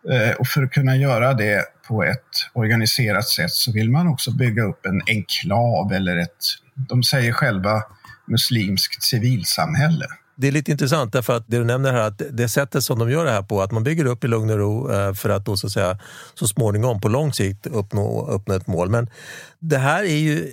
Eh, 0.10 0.36
och 0.36 0.48
för 0.48 0.64
att 0.64 0.72
kunna 0.72 0.96
göra 0.96 1.34
det 1.34 1.66
på 1.88 2.04
ett 2.04 2.50
organiserat 2.54 3.28
sätt 3.28 3.52
så 3.52 3.72
vill 3.72 3.90
man 3.90 4.08
också 4.08 4.32
bygga 4.32 4.64
upp 4.64 4.86
en 4.86 5.02
enklav 5.08 5.94
eller 5.94 6.18
ett, 6.18 6.46
de 6.76 7.04
säger 7.04 7.32
själva, 7.32 7.84
muslimskt 8.28 9.04
civilsamhälle 9.04 10.08
det 10.42 10.48
är 10.48 10.52
lite 10.52 10.72
intressant 10.72 11.14
därför 11.14 11.38
att 11.38 11.44
det 11.48 11.58
du 11.58 11.64
nämner 11.64 11.92
här, 11.92 12.02
att 12.02 12.22
det 12.32 12.50
sättet 12.50 12.84
som 12.84 13.00
de 13.00 13.12
gör 13.12 13.26
det 13.26 13.32
här 13.32 13.42
på, 13.42 13.62
att 13.62 13.72
man 13.72 13.84
bygger 13.84 14.06
upp 14.06 14.24
i 14.24 14.28
lugn 14.28 14.50
och 14.50 14.58
ro 14.58 14.92
eh, 14.92 15.14
för 15.14 15.30
att 15.30 15.46
då 15.46 15.58
så, 15.58 15.68
att 15.68 15.74
säga, 15.74 16.00
så 16.34 16.48
småningom 16.48 17.02
på 17.02 17.08
lång 17.08 17.34
sikt 17.34 17.68
uppnå, 17.68 18.28
uppnå 18.28 18.56
ett 18.56 18.68
mål. 18.68 18.90
Men 18.90 19.10
det 19.60 19.78
här 19.78 20.04
är 20.04 20.18
ju 20.18 20.52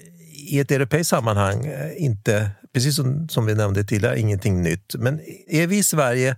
i 0.50 0.60
ett 0.60 0.70
europeiskt 0.70 1.10
sammanhang 1.10 1.66
eh, 1.66 2.04
inte, 2.04 2.50
precis 2.74 2.96
som, 2.96 3.28
som 3.28 3.46
vi 3.46 3.54
nämnde 3.54 3.84
tidigare, 3.84 4.20
ingenting 4.20 4.62
nytt. 4.62 4.94
Men 4.98 5.20
är 5.48 5.66
vi 5.66 5.78
i 5.78 5.82
Sverige 5.82 6.36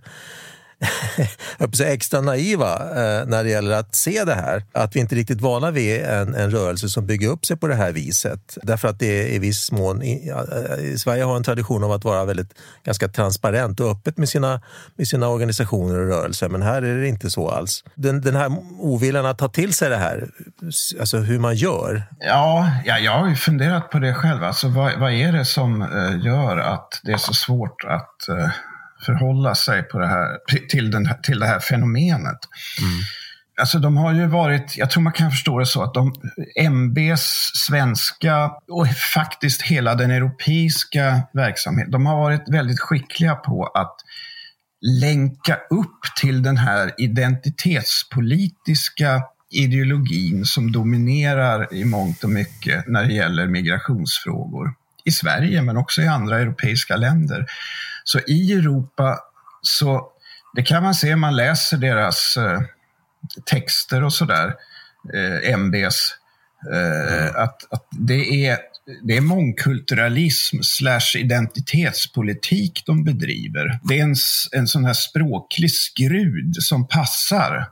extra 1.85 2.21
naiva 2.21 2.73
eh, 2.73 3.25
när 3.27 3.43
det 3.43 3.49
gäller 3.49 3.79
att 3.79 3.95
se 3.95 4.23
det 4.25 4.33
här. 4.33 4.63
Att 4.71 4.95
vi 4.95 4.99
inte 4.99 5.15
är 5.15 5.17
riktigt 5.17 5.41
vana 5.41 5.71
vid 5.71 6.01
en, 6.01 6.35
en 6.35 6.51
rörelse 6.51 6.89
som 6.89 7.05
bygger 7.05 7.29
upp 7.29 7.45
sig 7.45 7.57
på 7.57 7.67
det 7.67 7.75
här 7.75 7.91
viset. 7.91 8.57
Därför 8.63 8.87
att 8.87 8.99
det 8.99 9.21
är 9.21 9.27
i 9.27 9.39
viss 9.39 9.71
mån... 9.71 10.01
I, 10.01 10.29
eh, 10.29 10.85
i 10.85 10.97
Sverige 10.97 11.23
har 11.23 11.35
en 11.35 11.43
tradition 11.43 11.83
av 11.83 11.91
att 11.91 12.03
vara 12.03 12.25
väldigt 12.25 12.53
ganska 12.83 13.07
transparent 13.07 13.79
och 13.79 13.91
öppet 13.91 14.17
med 14.17 14.29
sina, 14.29 14.61
med 14.95 15.07
sina 15.07 15.27
organisationer 15.27 15.99
och 15.99 16.07
rörelser. 16.07 16.49
Men 16.49 16.61
här 16.61 16.81
är 16.81 17.01
det 17.01 17.07
inte 17.07 17.29
så 17.29 17.49
alls. 17.49 17.83
Den, 17.95 18.21
den 18.21 18.35
här 18.35 18.51
oviljan 18.79 19.25
att 19.25 19.37
ta 19.37 19.47
till 19.47 19.73
sig 19.73 19.89
det 19.89 19.97
här, 19.97 20.29
alltså 20.99 21.17
hur 21.17 21.39
man 21.39 21.55
gör. 21.55 22.03
Ja, 22.19 22.71
ja 22.85 22.99
jag 22.99 23.19
har 23.19 23.29
ju 23.29 23.35
funderat 23.35 23.89
på 23.89 23.99
det 23.99 24.13
själv. 24.13 24.43
Alltså, 24.43 24.67
vad, 24.67 24.99
vad 24.99 25.11
är 25.11 25.31
det 25.31 25.45
som 25.45 25.81
eh, 25.81 26.25
gör 26.25 26.57
att 26.57 27.01
det 27.03 27.11
är 27.11 27.17
så 27.17 27.33
svårt 27.33 27.83
att 27.87 28.15
uh 28.29 28.47
förhålla 29.05 29.55
sig 29.55 29.83
på 29.83 29.99
det 29.99 30.07
här, 30.07 30.37
till, 30.69 30.91
den, 30.91 31.09
till 31.23 31.39
det 31.39 31.47
här 31.47 31.59
fenomenet. 31.59 32.39
Mm. 32.81 32.99
Alltså 33.59 33.79
de 33.79 33.97
har 33.97 34.13
ju 34.13 34.27
varit, 34.27 34.77
jag 34.77 34.91
tror 34.91 35.03
man 35.03 35.13
kan 35.13 35.31
förstå 35.31 35.59
det 35.59 35.65
så 35.65 35.83
att 35.83 35.93
de, 35.93 36.13
MBs 36.55 37.51
svenska 37.67 38.51
och 38.67 38.87
faktiskt 39.13 39.61
hela 39.61 39.95
den 39.95 40.11
europeiska 40.11 41.21
verksamheten, 41.33 41.91
de 41.91 42.05
har 42.05 42.17
varit 42.17 42.49
väldigt 42.49 42.79
skickliga 42.79 43.35
på 43.35 43.65
att 43.65 43.95
länka 45.01 45.55
upp 45.55 45.99
till 46.21 46.43
den 46.43 46.57
här 46.57 46.91
identitetspolitiska 46.97 49.21
ideologin 49.51 50.45
som 50.45 50.71
dominerar 50.71 51.73
i 51.73 51.85
mångt 51.85 52.23
och 52.23 52.29
mycket 52.29 52.87
när 52.87 53.05
det 53.05 53.13
gäller 53.13 53.47
migrationsfrågor. 53.47 54.73
I 55.05 55.11
Sverige 55.11 55.61
men 55.61 55.77
också 55.77 56.01
i 56.01 56.07
andra 56.07 56.39
europeiska 56.39 56.95
länder. 56.95 57.45
Så 58.11 58.19
i 58.27 58.53
Europa, 58.53 59.19
så 59.61 60.07
det 60.55 60.63
kan 60.63 60.83
man 60.83 60.95
se 60.95 61.13
om 61.13 61.19
man 61.19 61.35
läser 61.35 61.77
deras 61.77 62.37
eh, 62.37 62.61
texter 63.45 64.03
och 64.03 64.13
sådär, 64.13 64.53
eh, 65.13 65.53
MBs, 65.53 66.15
eh, 66.73 67.41
att, 67.41 67.73
att 67.73 67.87
det, 67.91 68.45
är, 68.47 68.57
det 69.03 69.17
är 69.17 69.21
mångkulturalism 69.21 70.57
slash 70.61 71.17
identitetspolitik 71.17 72.83
de 72.85 73.03
bedriver. 73.03 73.79
Det 73.83 73.99
är 73.99 74.03
en, 74.03 74.15
en 74.51 74.67
sån 74.67 74.85
här 74.85 74.93
språklig 74.93 75.71
skrud 75.71 76.55
som 76.59 76.87
passar 76.87 77.69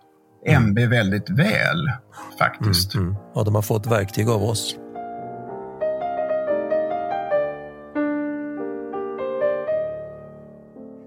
mm. 0.48 0.64
MB 0.64 0.80
väldigt 0.80 1.30
väl 1.30 1.92
faktiskt. 2.40 2.96
Mm, 2.96 3.08
mm. 3.08 3.20
Ja, 3.36 3.44
de 3.44 3.56
har 3.56 3.62
fått 3.62 3.88
verktyg 3.88 4.30
av 4.30 4.44
oss. 4.44 4.76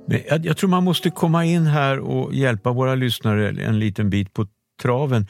Jag, 0.07 0.47
jag 0.47 0.57
tror 0.57 0.71
man 0.71 0.85
måste 0.85 1.11
komma 1.11 1.45
in 1.45 1.67
här 1.67 1.99
och 1.99 2.35
hjälpa 2.35 2.73
våra 2.73 2.95
lyssnare 2.95 3.49
en 3.49 3.79
liten 3.79 4.11
bit 4.11 4.33
på 4.35 4.47
traven. 4.83 5.27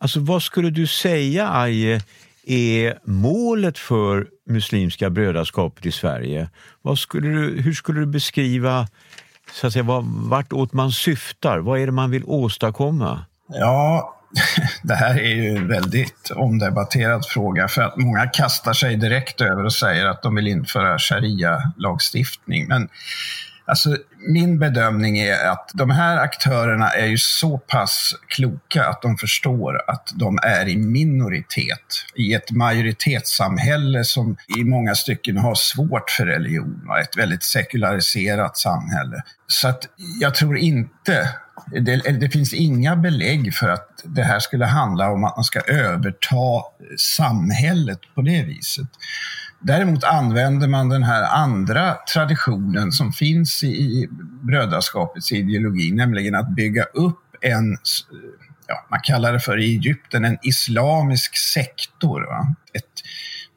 Alltså 0.00 0.20
vad 0.20 0.42
skulle 0.42 0.70
du 0.70 0.86
säga, 0.86 1.50
Aje, 1.52 2.00
är 2.46 2.98
målet 3.04 3.78
för 3.78 4.26
Muslimska 4.46 5.10
brödraskapet 5.10 5.86
i 5.86 5.92
Sverige? 5.92 6.48
Vad 6.82 6.98
skulle 6.98 7.28
du, 7.28 7.62
hur 7.62 7.72
skulle 7.72 8.00
du 8.00 8.06
beskriva 8.06 8.88
så 9.52 9.66
att 9.66 9.72
säga, 9.72 9.82
vad, 9.82 10.04
vartåt 10.04 10.72
man 10.72 10.92
syftar? 10.92 11.58
Vad 11.58 11.80
är 11.80 11.86
det 11.86 11.92
man 11.92 12.10
vill 12.10 12.24
åstadkomma? 12.24 13.24
Ja, 13.48 14.16
det 14.82 14.94
här 14.94 15.20
är 15.20 15.34
ju 15.34 15.56
en 15.56 15.68
väldigt 15.68 16.30
omdebatterad 16.30 17.26
fråga 17.26 17.68
för 17.68 17.82
att 17.82 17.96
många 17.96 18.26
kastar 18.26 18.72
sig 18.72 18.96
direkt 18.96 19.40
över 19.40 19.64
och 19.64 19.72
säger 19.72 20.06
att 20.06 20.22
de 20.22 20.34
vill 20.34 20.46
införa 20.46 20.98
sharia-lagstiftning. 20.98 22.68
Men 22.68 22.88
Alltså, 23.66 23.96
min 24.28 24.58
bedömning 24.58 25.18
är 25.18 25.48
att 25.48 25.70
de 25.74 25.90
här 25.90 26.16
aktörerna 26.16 26.90
är 26.90 27.06
ju 27.06 27.18
så 27.18 27.58
pass 27.58 28.14
kloka 28.28 28.84
att 28.84 29.02
de 29.02 29.16
förstår 29.16 29.90
att 29.90 30.12
de 30.14 30.38
är 30.42 30.68
i 30.68 30.76
minoritet 30.76 32.04
i 32.14 32.34
ett 32.34 32.50
majoritetssamhälle 32.50 34.04
som 34.04 34.36
i 34.58 34.64
många 34.64 34.94
stycken 34.94 35.36
har 35.36 35.54
svårt 35.54 36.10
för 36.10 36.26
religion. 36.26 36.88
Ett 37.02 37.16
väldigt 37.16 37.42
sekulariserat 37.42 38.56
samhälle. 38.56 39.22
Så 39.46 39.68
att 39.68 39.88
jag 40.20 40.34
tror 40.34 40.58
inte 40.58 41.28
det, 41.66 42.20
det, 42.20 42.28
finns 42.28 42.54
inga 42.54 42.96
belägg 42.96 43.54
för 43.54 43.68
att 43.68 43.88
det 44.04 44.22
här 44.22 44.38
skulle 44.38 44.64
handla 44.64 45.10
om 45.10 45.24
att 45.24 45.36
man 45.36 45.44
ska 45.44 45.60
överta 45.60 46.62
samhället 47.16 48.00
på 48.14 48.22
det 48.22 48.42
viset. 48.42 48.88
Däremot 49.60 50.04
använder 50.04 50.68
man 50.68 50.88
den 50.88 51.02
här 51.02 51.22
andra 51.22 51.94
traditionen 52.14 52.92
som 52.92 53.12
finns 53.12 53.64
i 53.64 54.08
brödraskapets 54.42 55.32
ideologi, 55.32 55.92
nämligen 55.92 56.34
att 56.34 56.48
bygga 56.48 56.82
upp 56.82 57.20
en, 57.40 57.78
ja, 58.66 58.86
man 58.90 59.00
kallar 59.02 59.32
det 59.32 59.40
för 59.40 59.58
i 59.58 59.64
Egypten, 59.64 60.24
en 60.24 60.38
islamisk 60.42 61.36
sektor. 61.36 62.20
Va? 62.20 62.54
Ett 62.72 63.02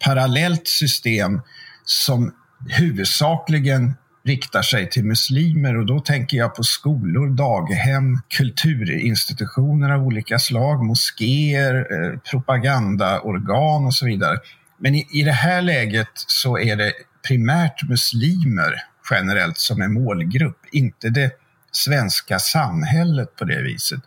parallellt 0.06 0.68
system 0.68 1.42
som 1.86 2.34
huvudsakligen 2.70 3.94
riktar 4.26 4.62
sig 4.62 4.90
till 4.90 5.06
muslimer 5.06 5.78
och 5.78 5.86
då 5.86 6.00
tänker 6.00 6.38
jag 6.38 6.56
på 6.56 6.64
skolor, 6.64 7.28
daghem, 7.28 8.22
kulturinstitutioner 8.38 9.90
av 9.90 10.04
olika 10.04 10.40
slag, 10.40 10.84
moskéer, 10.84 11.76
eh, 11.76 12.20
propagandaorgan 12.20 13.86
och 13.86 13.94
så 13.94 14.06
vidare 14.06 14.38
men 14.80 14.96
i, 14.96 15.08
i 15.12 15.24
det 15.24 15.32
här 15.32 15.62
läget 15.62 16.12
så 16.14 16.58
är 16.58 16.76
det 16.76 16.94
primärt 17.28 17.90
muslimer 17.90 18.84
generellt 19.12 19.58
som 19.58 19.82
är 19.82 19.88
målgrupp, 19.88 20.60
inte 20.72 21.10
det 21.10 21.32
svenska 21.72 22.40
samhället 22.40 23.36
på 23.36 23.46
det 23.46 23.62
viset. 23.62 24.02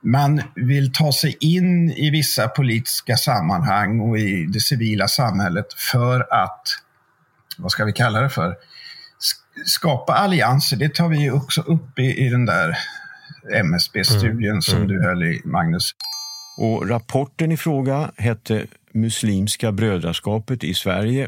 Man 0.00 0.42
vill 0.54 0.92
ta 0.92 1.12
sig 1.12 1.36
in 1.40 1.90
i 1.90 2.10
vissa 2.10 2.48
politiska 2.48 3.16
sammanhang 3.16 4.00
och 4.00 4.18
i 4.18 4.46
det 4.46 4.60
civila 4.60 5.08
samhället 5.08 5.66
för 5.72 6.20
att, 6.30 6.62
vad 7.58 7.70
ska 7.70 7.84
vi 7.84 7.92
kalla 7.92 8.20
det 8.20 8.30
för, 8.30 8.56
skapa 9.64 10.12
allianser. 10.12 10.76
Det 10.76 10.94
tar 10.94 11.08
vi 11.08 11.30
också 11.30 11.60
upp 11.60 11.98
i, 11.98 12.26
i 12.26 12.28
den 12.28 12.46
där 12.46 12.78
MSB-studien 13.52 14.50
mm. 14.50 14.62
som 14.62 14.76
mm. 14.76 14.88
du 14.88 15.02
höll 15.02 15.22
i, 15.22 15.40
Magnus. 15.44 15.90
Och 16.58 16.88
rapporten 16.88 17.52
i 17.52 17.56
fråga 17.56 18.10
hette 18.16 18.66
Muslimska 18.94 19.72
brödraskapet 19.72 20.64
i 20.64 20.74
Sverige. 20.74 21.26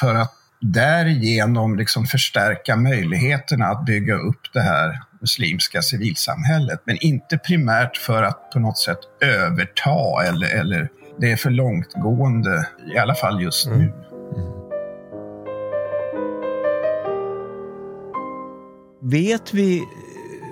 För 0.00 0.14
att 0.14 0.32
därigenom 0.60 1.76
liksom 1.76 2.06
förstärka 2.06 2.76
möjligheterna 2.76 3.66
att 3.66 3.84
bygga 3.84 4.14
upp 4.14 4.40
det 4.52 4.60
här 4.60 5.00
muslimska 5.20 5.82
civilsamhället. 5.82 6.82
Men 6.84 6.96
inte 7.00 7.38
primärt 7.38 7.96
för 7.96 8.22
att 8.22 8.50
på 8.52 8.58
något 8.58 8.78
sätt 8.78 8.98
överta 9.20 10.24
eller, 10.28 10.48
eller 10.60 10.88
det 11.20 11.32
är 11.32 11.36
för 11.36 11.50
långtgående, 11.50 12.68
i 12.94 12.98
alla 12.98 13.14
fall 13.14 13.42
just 13.42 13.66
nu. 13.66 13.74
Mm. 13.74 13.90
Vet 19.02 19.54
vi 19.54 19.82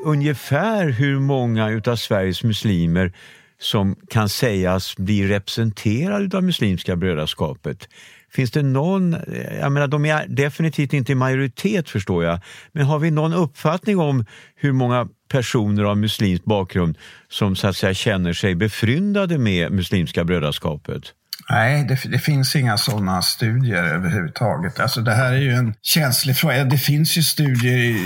ungefär 0.04 0.88
hur 0.88 1.20
många 1.20 1.80
av 1.86 1.96
Sveriges 1.96 2.44
muslimer 2.44 3.12
som 3.60 3.96
kan 4.10 4.28
sägas 4.28 4.96
bli 4.96 5.28
representerade 5.28 6.36
av 6.36 6.44
Muslimska 6.44 6.96
brödraskapet? 6.96 7.88
Finns 8.30 8.50
det 8.50 8.62
någon, 8.62 9.16
jag 9.60 9.72
menar 9.72 9.86
de 9.86 10.04
är 10.04 10.26
definitivt 10.28 10.92
inte 10.92 11.12
i 11.12 11.14
majoritet 11.14 11.88
förstår 11.88 12.24
jag, 12.24 12.40
men 12.72 12.84
har 12.84 12.98
vi 12.98 13.10
någon 13.10 13.32
uppfattning 13.32 13.98
om 13.98 14.24
hur 14.56 14.72
många 14.72 15.08
personer 15.28 15.84
av 15.84 15.98
muslimsk 15.98 16.44
bakgrund 16.44 16.98
som 17.28 17.56
så 17.56 17.66
att 17.66 17.76
säga 17.76 17.94
känner 17.94 18.32
sig 18.32 18.54
befryndade 18.54 19.38
med 19.38 19.72
Muslimska 19.72 20.24
brödraskapet? 20.24 21.14
Nej, 21.50 21.84
det, 21.84 22.10
det, 22.10 22.18
finns 22.18 22.56
inga 22.56 22.78
sådana 22.78 23.22
studier 23.22 23.84
överhuvudtaget. 23.84 24.80
Alltså 24.80 25.00
det 25.00 25.12
här 25.12 25.32
är 25.32 25.40
ju 25.40 25.52
en 25.52 25.74
känslig 25.82 26.36
fråga. 26.36 26.64
Det 26.64 26.78
finns 26.78 27.18
ju 27.18 27.22
studier 27.22 27.96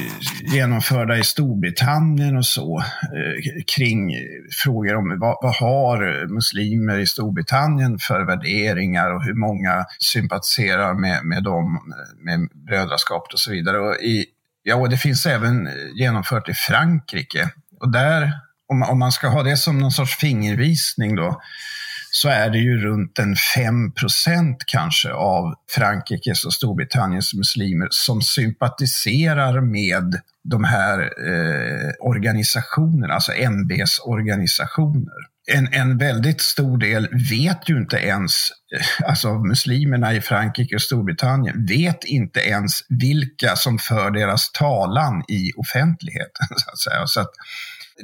genomförda 0.54 1.18
i 1.18 1.24
Storbritannien 1.24 2.36
och 2.36 2.46
så 2.46 2.78
eh, 2.78 3.64
kring 3.76 4.14
frågor 4.64 4.96
om 4.96 5.18
vad, 5.20 5.36
vad, 5.42 5.54
har 5.54 6.26
muslimer 6.34 6.98
i 6.98 7.06
Storbritannien 7.06 7.98
för 7.98 8.26
värderingar 8.26 9.14
och 9.14 9.24
hur 9.24 9.34
många 9.34 9.84
sympatiserar 9.98 10.94
med, 10.94 11.24
med 11.24 11.42
dem, 11.42 11.92
med 12.24 12.48
brödraskapet 12.66 13.32
och 13.32 13.40
så 13.40 13.50
vidare. 13.50 13.78
Och 13.78 13.94
i, 13.94 14.24
ja, 14.62 14.76
och 14.76 14.88
det 14.88 14.96
finns 14.96 15.26
även 15.26 15.68
genomfört 15.94 16.48
i 16.48 16.54
Frankrike. 16.54 17.50
Och 17.80 17.92
där, 17.92 18.32
om, 18.68 18.82
om 18.82 18.98
man 18.98 19.12
ska 19.12 19.28
ha 19.28 19.42
det 19.42 19.56
som 19.56 19.78
någon 19.78 19.92
sorts 19.92 20.16
fingervisning 20.16 21.16
då, 21.16 21.40
så 22.14 22.28
är 22.28 22.50
det 22.50 22.58
ju 22.58 22.78
runt 22.78 23.18
en 23.18 23.34
5% 23.34 24.56
kanske 24.66 25.12
av 25.12 25.54
Frankrikes 25.70 26.44
och 26.44 26.54
Storbritanniens 26.54 27.34
muslimer 27.34 27.88
som 27.90 28.22
sympatiserar 28.22 29.60
med 29.60 30.20
de 30.44 30.64
här 30.64 30.98
eh, 31.00 31.90
organisationerna, 32.00 33.14
alltså 33.14 33.32
MBs 33.32 33.98
organisationer. 34.04 35.32
En, 35.52 35.68
en 35.72 35.98
väldigt 35.98 36.40
stor 36.40 36.78
del 36.78 37.08
vet 37.30 37.70
ju 37.70 37.76
inte 37.76 37.96
ens, 37.96 38.32
eh, 38.76 39.08
alltså 39.08 39.34
muslimerna 39.34 40.14
i 40.14 40.20
Frankrike 40.20 40.74
och 40.74 40.82
Storbritannien 40.82 41.66
vet 41.66 42.04
inte 42.04 42.40
ens 42.40 42.72
vilka 42.88 43.56
som 43.56 43.78
för 43.78 44.10
deras 44.10 44.52
talan 44.52 45.24
i 45.28 45.52
offentligheten. 45.56 46.46
Så 46.56 46.70
att 46.70 46.78
säga. 46.78 47.06
Så 47.06 47.20
att, 47.20 47.30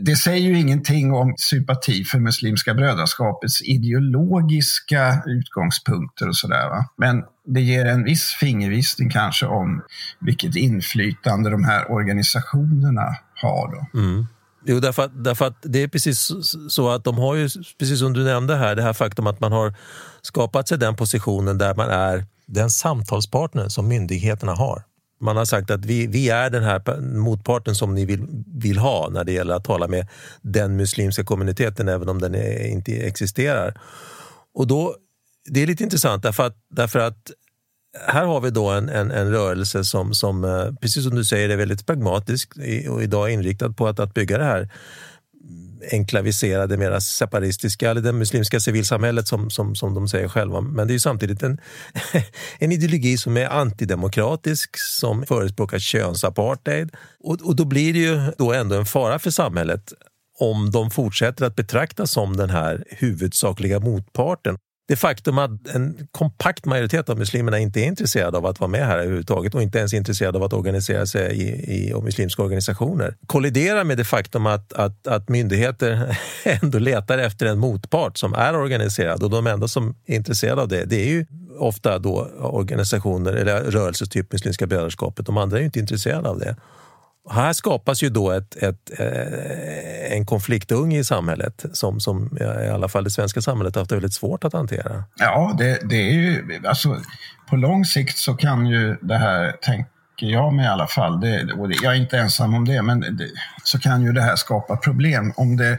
det 0.00 0.16
säger 0.16 0.48
ju 0.48 0.58
ingenting 0.58 1.12
om 1.12 1.34
sympati 1.36 2.04
för 2.04 2.18
Muslimska 2.18 2.74
brödraskapets 2.74 3.62
ideologiska 3.62 5.22
utgångspunkter 5.26 6.28
och 6.28 6.36
sådär. 6.36 6.84
Men 6.96 7.22
det 7.46 7.60
ger 7.60 7.84
en 7.84 8.04
viss 8.04 8.34
fingervisning 8.40 9.10
kanske 9.10 9.46
om 9.46 9.82
vilket 10.20 10.56
inflytande 10.56 11.50
de 11.50 11.64
här 11.64 11.92
organisationerna 11.92 13.16
har. 13.34 13.72
Då. 13.72 13.98
Mm. 13.98 14.26
Jo, 14.66 14.80
därför 14.80 15.04
att, 15.04 15.24
därför 15.24 15.46
att 15.46 15.56
det 15.62 15.82
är 15.82 15.88
precis 15.88 16.30
så 16.68 16.90
att 16.90 17.04
de 17.04 17.18
har 17.18 17.34
ju, 17.34 17.48
precis 17.78 17.98
som 17.98 18.12
du 18.12 18.24
nämnde 18.24 18.56
här, 18.56 18.76
det 18.76 18.82
här 18.82 18.92
faktum 18.92 19.26
att 19.26 19.40
man 19.40 19.52
har 19.52 19.74
skapat 20.22 20.68
sig 20.68 20.78
den 20.78 20.96
positionen 20.96 21.58
där 21.58 21.74
man 21.74 21.90
är 21.90 22.24
den 22.46 22.70
samtalspartner 22.70 23.68
som 23.68 23.88
myndigheterna 23.88 24.54
har. 24.54 24.82
Man 25.20 25.36
har 25.36 25.44
sagt 25.44 25.70
att 25.70 25.84
vi, 25.84 26.06
vi 26.06 26.28
är 26.28 26.50
den 26.50 26.62
här 26.62 27.00
motparten 27.00 27.74
som 27.74 27.94
ni 27.94 28.04
vill, 28.04 28.26
vill 28.46 28.78
ha 28.78 29.08
när 29.08 29.24
det 29.24 29.32
gäller 29.32 29.54
att 29.54 29.64
tala 29.64 29.88
med 29.88 30.06
den 30.42 30.76
muslimska 30.76 31.24
kommuniteten 31.24 31.88
även 31.88 32.08
om 32.08 32.20
den 32.20 32.34
är, 32.34 32.66
inte 32.66 32.92
existerar. 32.92 33.80
Och 34.54 34.66
då, 34.66 34.96
Det 35.50 35.62
är 35.62 35.66
lite 35.66 35.84
intressant 35.84 36.22
därför 36.22 36.46
att, 36.46 36.56
därför 36.70 36.98
att 36.98 37.30
här 38.06 38.24
har 38.24 38.40
vi 38.40 38.50
då 38.50 38.68
en, 38.68 38.88
en, 38.88 39.10
en 39.10 39.30
rörelse 39.30 39.84
som, 39.84 40.14
som, 40.14 40.44
eh, 40.44 40.72
precis 40.80 41.04
som 41.04 41.14
du 41.14 41.24
säger, 41.24 41.48
är 41.48 41.56
väldigt 41.56 41.86
pragmatisk 41.86 42.52
och 42.90 43.02
idag 43.02 43.30
inriktad 43.30 43.72
på 43.72 43.86
att, 43.86 44.00
att 44.00 44.14
bygga 44.14 44.38
det 44.38 44.44
här 44.44 44.68
enklaviserade, 45.92 46.76
mera 46.76 47.00
separatistiska, 47.00 47.90
eller 47.90 48.00
det 48.00 48.12
muslimska 48.12 48.60
civilsamhället 48.60 49.28
som, 49.28 49.50
som, 49.50 49.74
som 49.74 49.94
de 49.94 50.08
säger 50.08 50.28
själva. 50.28 50.60
Men 50.60 50.88
det 50.88 50.94
är 50.94 50.98
samtidigt 50.98 51.42
en, 51.42 51.60
en 52.58 52.72
ideologi 52.72 53.18
som 53.18 53.36
är 53.36 53.46
antidemokratisk, 53.46 54.78
som 54.78 55.26
förespråkar 55.26 55.78
könsapartheid. 55.78 56.90
Och, 57.20 57.40
och 57.42 57.56
då 57.56 57.64
blir 57.64 57.92
det 57.92 57.98
ju 57.98 58.32
då 58.38 58.52
ändå 58.52 58.76
en 58.76 58.86
fara 58.86 59.18
för 59.18 59.30
samhället 59.30 59.92
om 60.38 60.70
de 60.70 60.90
fortsätter 60.90 61.44
att 61.44 61.56
betraktas 61.56 62.10
som 62.10 62.36
den 62.36 62.50
här 62.50 62.84
huvudsakliga 62.88 63.80
motparten 63.80 64.58
det 64.88 64.96
faktum 64.96 65.38
att 65.38 65.68
en 65.74 66.08
kompakt 66.10 66.64
majoritet 66.64 67.08
av 67.08 67.18
muslimerna 67.18 67.58
inte 67.58 67.80
är 67.80 67.84
intresserade 67.84 68.38
av 68.38 68.46
att 68.46 68.60
vara 68.60 68.70
med 68.70 68.86
här 68.86 68.98
överhuvudtaget 68.98 69.54
och 69.54 69.62
inte 69.62 69.78
ens 69.78 69.94
intresserade 69.94 70.38
av 70.38 70.44
att 70.44 70.52
organisera 70.52 71.06
sig 71.06 71.36
i, 71.36 71.48
i, 71.72 71.88
i 71.88 71.94
muslimska 72.02 72.42
organisationer 72.42 73.16
kolliderar 73.26 73.84
med 73.84 73.96
det 73.96 74.04
faktum 74.04 74.46
att, 74.46 74.72
att, 74.72 75.06
att 75.06 75.28
myndigheter 75.28 76.18
ändå 76.62 76.78
letar 76.78 77.18
efter 77.18 77.46
en 77.46 77.58
motpart 77.58 78.16
som 78.18 78.34
är 78.34 78.56
organiserad 78.56 79.22
och 79.22 79.30
de 79.30 79.46
enda 79.46 79.68
som 79.68 79.94
är 80.06 80.16
intresserade 80.16 80.62
av 80.62 80.68
det, 80.68 80.84
det 80.84 80.96
är 80.96 81.08
ju 81.08 81.26
ofta 81.58 81.98
då 81.98 82.30
organisationer 82.40 83.32
eller 83.32 83.60
rörelser 83.60 84.06
typ 84.06 84.32
Muslimska 84.32 84.66
brödraskapet. 84.66 85.26
De 85.26 85.36
andra 85.36 85.56
är 85.56 85.60
ju 85.60 85.66
inte 85.66 85.80
intresserade 85.80 86.28
av 86.28 86.38
det. 86.38 86.56
Här 87.30 87.52
skapas 87.52 88.02
ju 88.02 88.08
då 88.10 88.30
ett, 88.30 88.56
ett, 88.56 89.00
eh, 89.00 90.16
en 90.16 90.26
konfliktunge 90.26 90.98
i 90.98 91.04
samhället 91.04 91.64
som, 91.72 92.00
som 92.00 92.38
i 92.40 92.68
alla 92.68 92.88
fall 92.88 93.04
det 93.04 93.10
svenska 93.10 93.40
samhället 93.40 93.74
har 93.74 93.82
haft 93.82 93.92
väldigt 93.92 94.14
svårt 94.14 94.44
att 94.44 94.52
hantera. 94.52 95.04
Ja, 95.18 95.54
det, 95.58 95.88
det 95.90 95.96
är 95.96 96.12
ju, 96.12 96.60
alltså, 96.66 96.96
på 97.48 97.56
lång 97.56 97.84
sikt 97.84 98.18
så 98.18 98.34
kan 98.34 98.66
ju 98.66 98.96
det 99.00 99.16
här, 99.16 99.52
tänker 99.52 100.26
jag 100.26 100.54
mig 100.54 100.64
i 100.64 100.68
alla 100.68 100.86
fall, 100.86 101.20
det, 101.20 101.52
och 101.52 101.72
jag 101.82 101.92
är 101.92 102.00
inte 102.00 102.18
ensam 102.18 102.54
om 102.54 102.64
det, 102.64 102.82
men 102.82 103.00
det, 103.00 103.28
så 103.64 103.78
kan 103.78 104.02
ju 104.02 104.12
det 104.12 104.22
här 104.22 104.36
skapa 104.36 104.76
problem. 104.76 105.32
Om 105.36 105.56
det 105.56 105.78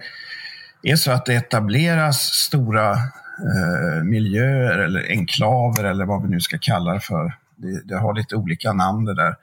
är 0.83 0.95
så 0.95 1.11
att 1.11 1.25
det 1.25 1.35
etableras 1.35 2.17
stora 2.19 2.91
eh, 2.91 4.03
miljöer 4.03 4.77
eller 4.77 5.09
enklaver 5.09 5.83
eller 5.83 6.05
vad 6.05 6.23
vi 6.23 6.29
nu 6.29 6.39
ska 6.39 6.57
kalla 6.61 6.93
det 6.93 6.99
för. 6.99 7.33
Det, 7.55 7.81
det 7.85 7.99
har 7.99 8.13
lite 8.13 8.35
olika 8.35 8.73
namn 8.73 9.05
det 9.05 9.15
där 9.15 9.29
Eh, 9.29 9.35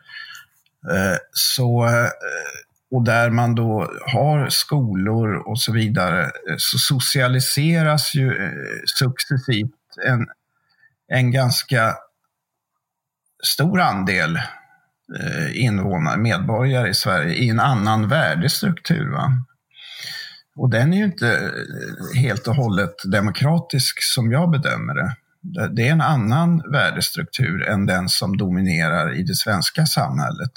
Eh, 0.91 1.17
så, 1.33 1.87
eh, 1.87 2.11
och 2.91 3.05
där 3.05 3.31
man 3.31 3.55
då 3.55 3.91
har 4.13 4.49
skolor 4.49 5.49
och 5.49 5.61
så 5.61 5.73
vidare 5.73 6.23
eh, 6.23 6.55
så 6.59 6.79
socialiseras 6.79 8.15
ju 8.15 8.53
successivt 8.99 9.71
en, 10.07 10.27
en 11.09 11.31
ganska 11.31 11.95
stor 13.45 13.81
andel 13.81 14.41
invånare, 15.53 16.17
medborgare 16.17 16.89
i 16.89 16.95
Sverige 16.95 17.35
i 17.35 17.49
en 17.49 17.61
annan 17.61 18.09
värdestruktur. 18.09 19.13
Va? 19.13 19.33
Och 20.57 20.71
den 20.71 20.93
är 20.93 20.97
ju 20.97 21.05
inte 21.05 21.53
helt 22.15 22.49
och 22.49 22.55
hållet 22.55 22.95
demokratisk 23.13 24.03
som 24.03 24.33
jag 24.33 24.51
bedömer 24.51 24.95
det. 24.95 25.17
Det 25.71 25.89
är 25.89 25.93
en 25.93 26.01
annan 26.01 26.63
värdestruktur 26.73 27.69
än 27.69 27.87
den 27.87 28.09
som 28.09 28.37
dominerar 28.37 29.15
i 29.15 29.23
det 29.23 29.35
svenska 29.35 29.87
samhället. 29.87 30.51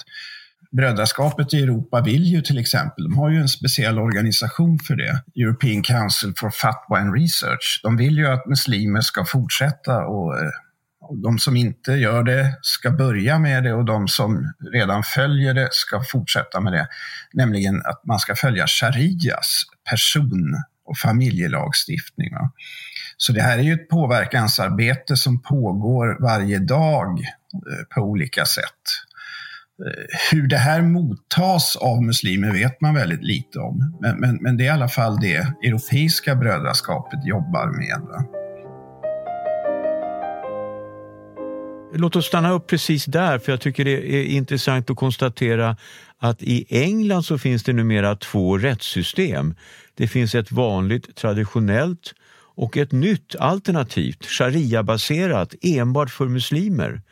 Brödraskapet 0.72 1.54
i 1.54 1.62
Europa 1.62 2.00
vill 2.00 2.24
ju 2.24 2.42
till 2.42 2.58
exempel, 2.58 3.04
de 3.04 3.18
har 3.18 3.30
ju 3.30 3.40
en 3.40 3.48
speciell 3.48 3.98
organisation 3.98 4.78
för 4.78 4.96
det, 4.96 5.22
European 5.36 5.82
Council 5.82 6.32
for 6.36 6.50
Fatwa 6.50 6.98
and 6.98 7.14
Research. 7.14 7.80
De 7.82 7.96
vill 7.96 8.16
ju 8.16 8.26
att 8.26 8.46
muslimer 8.46 9.00
ska 9.00 9.24
fortsätta 9.24 10.04
och 10.04 10.38
eh, 10.38 10.50
de 11.22 11.38
som 11.38 11.56
inte 11.56 11.92
gör 11.92 12.22
det 12.22 12.58
ska 12.62 12.90
börja 12.90 13.38
med 13.38 13.64
det 13.64 13.72
och 13.72 13.84
de 13.84 14.08
som 14.08 14.52
redan 14.72 15.02
följer 15.02 15.54
det 15.54 15.68
ska 15.72 16.02
fortsätta 16.02 16.60
med 16.60 16.72
det. 16.72 16.88
Nämligen 17.32 17.82
att 17.84 18.04
man 18.04 18.18
ska 18.18 18.34
följa 18.34 18.66
sharias 18.66 19.62
person 19.90 20.62
och 20.84 20.98
familjelagstiftning. 20.98 22.30
Så 23.22 23.32
det 23.32 23.42
här 23.42 23.58
är 23.58 23.62
ju 23.62 23.72
ett 23.72 23.88
påverkansarbete 23.88 25.16
som 25.16 25.42
pågår 25.42 26.16
varje 26.20 26.58
dag 26.58 27.20
eh, 27.20 27.94
på 27.94 28.00
olika 28.00 28.44
sätt. 28.44 28.64
Eh, 29.86 30.32
hur 30.32 30.48
det 30.48 30.56
här 30.56 30.82
mottas 30.82 31.76
av 31.76 32.02
muslimer 32.02 32.52
vet 32.52 32.80
man 32.80 32.94
väldigt 32.94 33.22
lite 33.22 33.58
om. 33.58 33.98
Men, 34.00 34.20
men, 34.20 34.36
men 34.36 34.56
det 34.56 34.64
är 34.64 34.66
i 34.66 34.68
alla 34.68 34.88
fall 34.88 35.20
det 35.20 35.36
Europeiska 35.36 36.34
brödraskapet 36.34 37.26
jobbar 37.26 37.66
med. 37.66 38.26
Låt 41.94 42.16
oss 42.16 42.26
stanna 42.26 42.50
upp 42.50 42.66
precis 42.66 43.04
där, 43.04 43.38
för 43.38 43.52
jag 43.52 43.60
tycker 43.60 43.84
det 43.84 44.14
är 44.14 44.24
intressant 44.24 44.90
att 44.90 44.96
konstatera 44.96 45.76
att 46.18 46.42
i 46.42 46.66
England 46.68 47.22
så 47.22 47.38
finns 47.38 47.62
det 47.62 47.72
numera 47.72 48.16
två 48.16 48.58
rättssystem. 48.58 49.54
Det 49.94 50.08
finns 50.08 50.34
ett 50.34 50.52
vanligt 50.52 51.16
traditionellt 51.16 52.14
och 52.60 52.76
ett 52.76 52.92
nytt 52.92 53.36
alternativt, 53.36 54.26
sharia-baserat, 54.26 55.54
enbart 55.62 56.10
för 56.10 56.26
muslimer. 56.26 57.02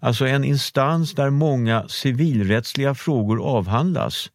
Alltså 0.00 0.26
en 0.26 0.44
instans 0.44 1.14
där 1.14 1.30
många 1.30 1.88
civilrättsliga 1.88 2.94
frågor 2.94 3.42
avhandlas. 3.42 4.28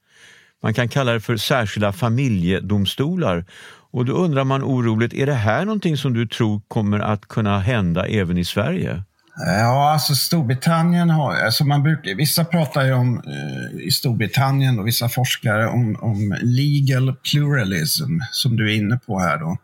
Man 0.63 0.73
kan 0.73 0.89
kalla 0.89 1.13
det 1.13 1.21
för 1.21 1.37
särskilda 1.37 1.91
familjedomstolar. 1.91 3.45
Och 3.91 4.05
då 4.05 4.13
undrar 4.13 4.43
man 4.43 4.63
oroligt, 4.63 5.13
är 5.13 5.25
det 5.25 5.33
här 5.33 5.65
någonting 5.65 5.97
som 5.97 6.13
du 6.13 6.27
tror 6.27 6.61
kommer 6.67 6.99
att 6.99 7.27
kunna 7.27 7.59
hända 7.59 8.05
även 8.05 8.37
i 8.37 8.45
Sverige? 8.45 9.03
Ja, 9.35 9.91
alltså 9.91 10.15
Storbritannien 10.15 11.09
har, 11.09 11.35
alltså 11.35 11.65
man 11.65 11.83
brukar, 11.83 12.15
vissa 12.15 12.45
pratar 12.45 12.85
ju 12.85 12.93
om 12.93 13.17
eh, 13.17 13.87
i 13.87 13.91
Storbritannien 13.91 14.79
och 14.79 14.87
vissa 14.87 15.09
forskare 15.09 15.67
om, 15.67 15.97
om 16.01 16.37
legal 16.41 17.15
pluralism 17.31 18.19
som 18.31 18.55
du 18.55 18.73
är 18.73 18.77
inne 18.77 18.99
på 19.05 19.19
här 19.19 19.37
då. 19.37 19.57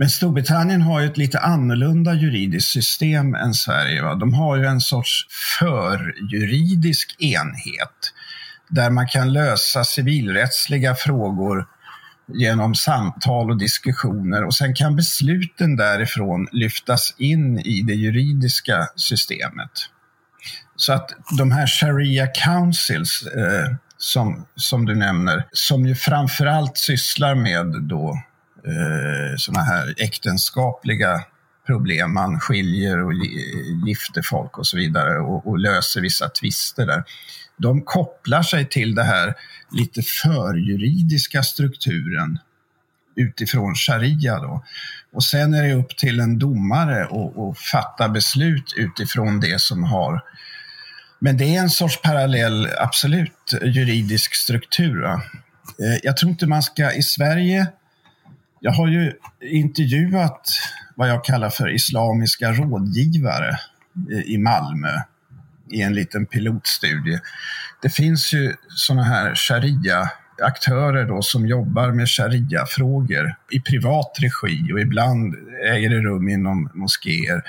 Men 0.00 0.10
Storbritannien 0.10 0.82
har 0.82 1.00
ju 1.00 1.06
ett 1.06 1.16
lite 1.16 1.38
annorlunda 1.38 2.14
juridiskt 2.14 2.70
system 2.70 3.34
än 3.34 3.54
Sverige. 3.54 4.02
Va? 4.02 4.14
De 4.14 4.34
har 4.34 4.56
ju 4.56 4.66
en 4.66 4.80
sorts 4.80 5.26
förjuridisk 5.58 7.16
enhet 7.18 8.12
där 8.68 8.90
man 8.90 9.08
kan 9.08 9.32
lösa 9.32 9.84
civilrättsliga 9.84 10.94
frågor 10.94 11.66
genom 12.34 12.74
samtal 12.74 13.50
och 13.50 13.58
diskussioner 13.58 14.44
och 14.44 14.54
sen 14.54 14.74
kan 14.74 14.96
besluten 14.96 15.76
därifrån 15.76 16.48
lyftas 16.52 17.14
in 17.18 17.58
i 17.58 17.82
det 17.82 17.94
juridiska 17.94 18.88
systemet. 18.96 19.70
Så 20.76 20.92
att 20.92 21.10
de 21.38 21.50
här 21.52 21.66
Sharia 21.66 22.26
Councils 22.26 23.26
eh, 23.36 23.76
som, 23.98 24.46
som 24.56 24.86
du 24.86 24.94
nämner, 24.94 25.44
som 25.52 25.86
ju 25.86 25.94
framförallt 25.94 26.78
sysslar 26.78 27.34
med 27.34 27.66
då 27.82 28.22
eh, 28.66 29.36
sådana 29.36 29.64
här 29.64 29.94
äktenskapliga 29.98 31.24
problem. 31.66 32.14
Man 32.14 32.40
skiljer 32.40 33.04
och 33.04 33.12
gifter 33.86 34.22
folk 34.22 34.58
och 34.58 34.66
så 34.66 34.76
vidare 34.76 35.18
och, 35.18 35.46
och 35.46 35.58
löser 35.58 36.00
vissa 36.00 36.28
tvister 36.28 36.86
där. 36.86 37.04
De 37.56 37.82
kopplar 37.82 38.42
sig 38.42 38.68
till 38.68 38.94
det 38.94 39.02
här 39.02 39.34
lite 39.72 40.02
förjuridiska 40.02 41.42
strukturen 41.42 42.38
utifrån 43.16 43.74
sharia. 43.74 44.38
Då. 44.38 44.64
Och 45.12 45.24
sen 45.24 45.54
är 45.54 45.62
det 45.62 45.74
upp 45.74 45.96
till 45.96 46.20
en 46.20 46.38
domare 46.38 47.04
att 47.04 47.58
fatta 47.58 48.08
beslut 48.08 48.74
utifrån 48.76 49.40
det 49.40 49.60
som 49.60 49.84
har 49.84 50.22
men 51.20 51.36
det 51.36 51.56
är 51.56 51.60
en 51.60 51.70
sorts 51.70 52.02
parallell, 52.02 52.68
absolut, 52.78 53.52
juridisk 53.62 54.34
struktur. 54.34 55.02
Va? 55.02 55.22
Eh, 55.78 55.98
jag 56.02 56.16
tror 56.16 56.30
inte 56.30 56.46
man 56.46 56.62
ska 56.62 56.92
i 56.92 57.02
Sverige 57.02 57.66
jag 58.60 58.72
har 58.72 58.88
ju 58.88 59.12
intervjuat 59.40 60.48
vad 60.94 61.08
jag 61.08 61.24
kallar 61.24 61.50
för 61.50 61.74
islamiska 61.74 62.52
rådgivare 62.52 63.58
i 64.24 64.38
Malmö 64.38 64.92
i 65.70 65.82
en 65.82 65.94
liten 65.94 66.26
pilotstudie. 66.26 67.20
Det 67.82 67.90
finns 67.90 68.32
ju 68.32 68.54
sådana 68.68 69.02
här 69.02 69.34
sharia-aktörer 69.34 71.04
då 71.08 71.22
som 71.22 71.46
jobbar 71.46 71.92
med 71.92 72.08
sharia-frågor 72.08 73.34
i 73.50 73.60
privat 73.60 74.16
regi 74.20 74.72
och 74.72 74.80
ibland 74.80 75.34
äger 75.66 75.90
det 75.90 76.00
rum 76.00 76.28
inom 76.28 76.70
moskéer. 76.74 77.42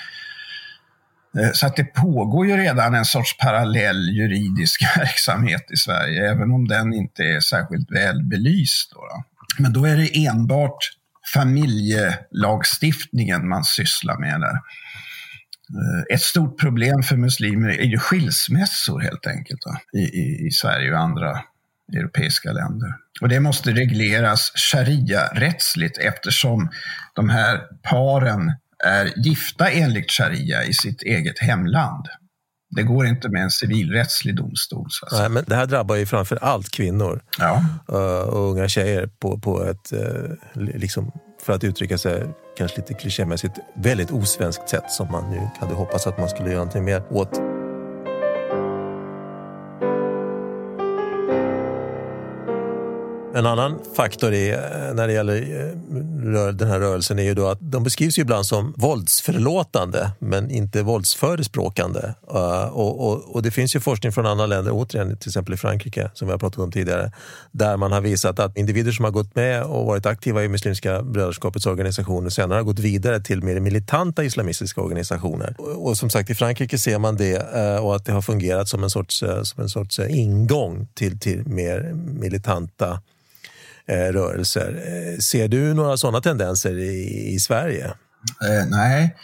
Eh, 1.39 1.51
så 1.53 1.67
att 1.67 1.75
det 1.75 1.83
pågår 1.83 2.47
ju 2.47 2.57
redan 2.57 2.95
en 2.95 3.05
sorts 3.05 3.37
parallell 3.37 4.09
juridisk 4.09 4.81
verksamhet 4.97 5.71
i 5.71 5.77
Sverige, 5.77 6.31
även 6.31 6.51
om 6.51 6.67
den 6.67 6.93
inte 6.93 7.23
är 7.23 7.39
särskilt 7.39 7.91
väl 7.91 8.23
belyst. 8.23 8.91
Då, 8.91 8.99
då. 8.99 9.23
Men 9.57 9.73
då 9.73 9.85
är 9.85 9.97
det 9.97 10.25
enbart 10.25 10.91
familjelagstiftningen 11.33 13.49
man 13.49 13.63
sysslar 13.63 14.19
med 14.19 14.41
där. 14.41 14.59
Eh, 15.71 16.03
ett 16.13 16.21
stort 16.21 16.59
problem 16.59 17.03
för 17.03 17.17
muslimer 17.17 17.69
är 17.69 17.85
ju 17.85 17.97
skilsmässor 17.97 18.99
helt 18.99 19.27
enkelt 19.27 19.61
i, 19.93 19.99
i, 19.99 20.47
i 20.47 20.51
Sverige 20.51 20.93
och 20.93 20.99
andra 20.99 21.41
europeiska 21.93 22.51
länder. 22.51 22.95
Och 23.21 23.29
det 23.29 23.39
måste 23.39 23.71
regleras 23.71 24.51
sharia-rättsligt 24.55 25.97
eftersom 25.97 26.69
de 27.13 27.29
här 27.29 27.61
paren 27.81 28.53
är 28.83 29.11
gifta 29.15 29.69
enligt 29.69 30.11
sharia 30.11 30.63
i 30.63 30.73
sitt 30.73 31.01
eget 31.01 31.39
hemland. 31.39 32.07
Det 32.71 32.83
går 32.83 33.05
inte 33.05 33.29
med 33.29 33.43
en 33.43 33.51
civilrättslig 33.51 34.35
domstol. 34.35 34.87
Nej, 35.11 35.29
men 35.29 35.43
det 35.47 35.55
här 35.55 35.65
drabbar 35.65 35.95
ju 35.95 36.05
framför 36.05 36.39
allt 36.41 36.71
kvinnor 36.71 37.21
ja. 37.39 37.63
Eh, 37.89 38.29
och 38.29 38.51
unga 38.51 38.67
tjejer 38.67 39.09
på, 39.19 39.39
på 39.39 39.63
ett, 39.63 39.93
eh, 39.93 40.31
liksom, 40.53 41.11
för 41.45 41.53
att 41.53 41.63
uttrycka 41.63 41.97
sig 41.97 42.27
kanske 42.57 42.77
lite 42.77 42.93
klichémässigt, 42.93 43.59
väldigt 43.75 44.11
osvenskt 44.11 44.69
sätt 44.69 44.91
som 44.91 45.11
man 45.11 45.31
nu 45.31 45.49
hade 45.59 45.73
hoppats 45.73 46.07
att 46.07 46.17
man 46.17 46.29
skulle 46.29 46.49
göra 46.49 46.57
någonting 46.57 46.83
mer 46.83 47.03
åt. 47.09 47.50
En 53.33 53.45
annan 53.45 53.79
faktor 53.95 54.33
är, 54.33 54.53
eh, 54.53 54.93
när 54.93 55.07
det 55.07 55.13
gäller 55.13 55.35
eh, 55.35 56.53
den 56.53 56.67
här 56.67 56.79
rörelsen 56.79 57.19
är 57.19 57.23
ju 57.23 57.33
då 57.33 57.47
att 57.47 57.57
de 57.61 57.83
beskrivs 57.83 58.17
ju 58.17 58.21
ibland 58.21 58.45
som 58.45 58.73
våldsförlåtande 58.77 60.11
men 60.19 60.51
inte 60.51 60.83
våldsförespråkande. 60.83 61.99
Eh, 62.33 62.63
och, 62.63 63.07
och, 63.07 63.35
och, 63.35 63.41
det 63.41 63.51
finns 63.51 63.75
ju 63.75 63.79
forskning 63.79 64.11
från 64.11 64.25
andra 64.25 64.45
länder, 64.45 64.71
återigen 64.73 65.17
till 65.17 65.29
exempel 65.29 65.53
i 65.53 65.57
Frankrike 65.57 66.11
som 66.13 66.27
vi 66.27 66.31
har 66.31 66.39
pratat 66.39 66.59
om 66.59 66.71
tidigare, 66.71 67.11
där 67.51 67.77
man 67.77 67.91
har 67.91 68.01
visat 68.01 68.39
att 68.39 68.57
individer 68.57 68.91
som 68.91 69.05
har 69.05 69.11
gått 69.11 69.35
med 69.35 69.63
och 69.63 69.85
varit 69.85 70.05
aktiva 70.05 70.43
i 70.43 70.47
Muslimska 70.47 71.01
brödraskapets 71.01 71.65
organisationer 71.65 72.29
senare 72.29 72.57
har 72.57 72.63
gått 72.63 72.79
vidare 72.79 73.19
till 73.19 73.43
mer 73.43 73.59
militanta 73.59 74.23
islamistiska 74.23 74.81
organisationer. 74.81 75.55
Och, 75.57 75.87
och 75.87 75.97
som 75.97 76.09
sagt, 76.09 76.29
i 76.29 76.35
Frankrike 76.35 76.77
ser 76.77 76.99
man 76.99 77.15
det 77.15 77.39
och 77.79 77.95
att 77.95 78.05
det 78.05 78.11
har 78.11 78.21
fungerat 78.21 78.67
som 78.69 78.83
en 78.83 78.89
sorts, 78.89 79.23
som 79.43 79.63
en 79.63 79.69
sorts 79.69 79.99
ingång 79.99 80.87
till, 80.93 81.19
till 81.19 81.47
mer 81.47 81.93
militanta 81.93 82.99
Eh, 83.91 84.13
rörelser. 84.13 84.83
Eh, 84.87 85.19
ser 85.19 85.47
du 85.47 85.73
några 85.73 85.97
sådana 85.97 86.21
tendenser 86.21 86.77
i, 86.77 87.33
i 87.33 87.39
Sverige? 87.39 87.85
Eh, 87.85 88.65
nej, 88.69 89.15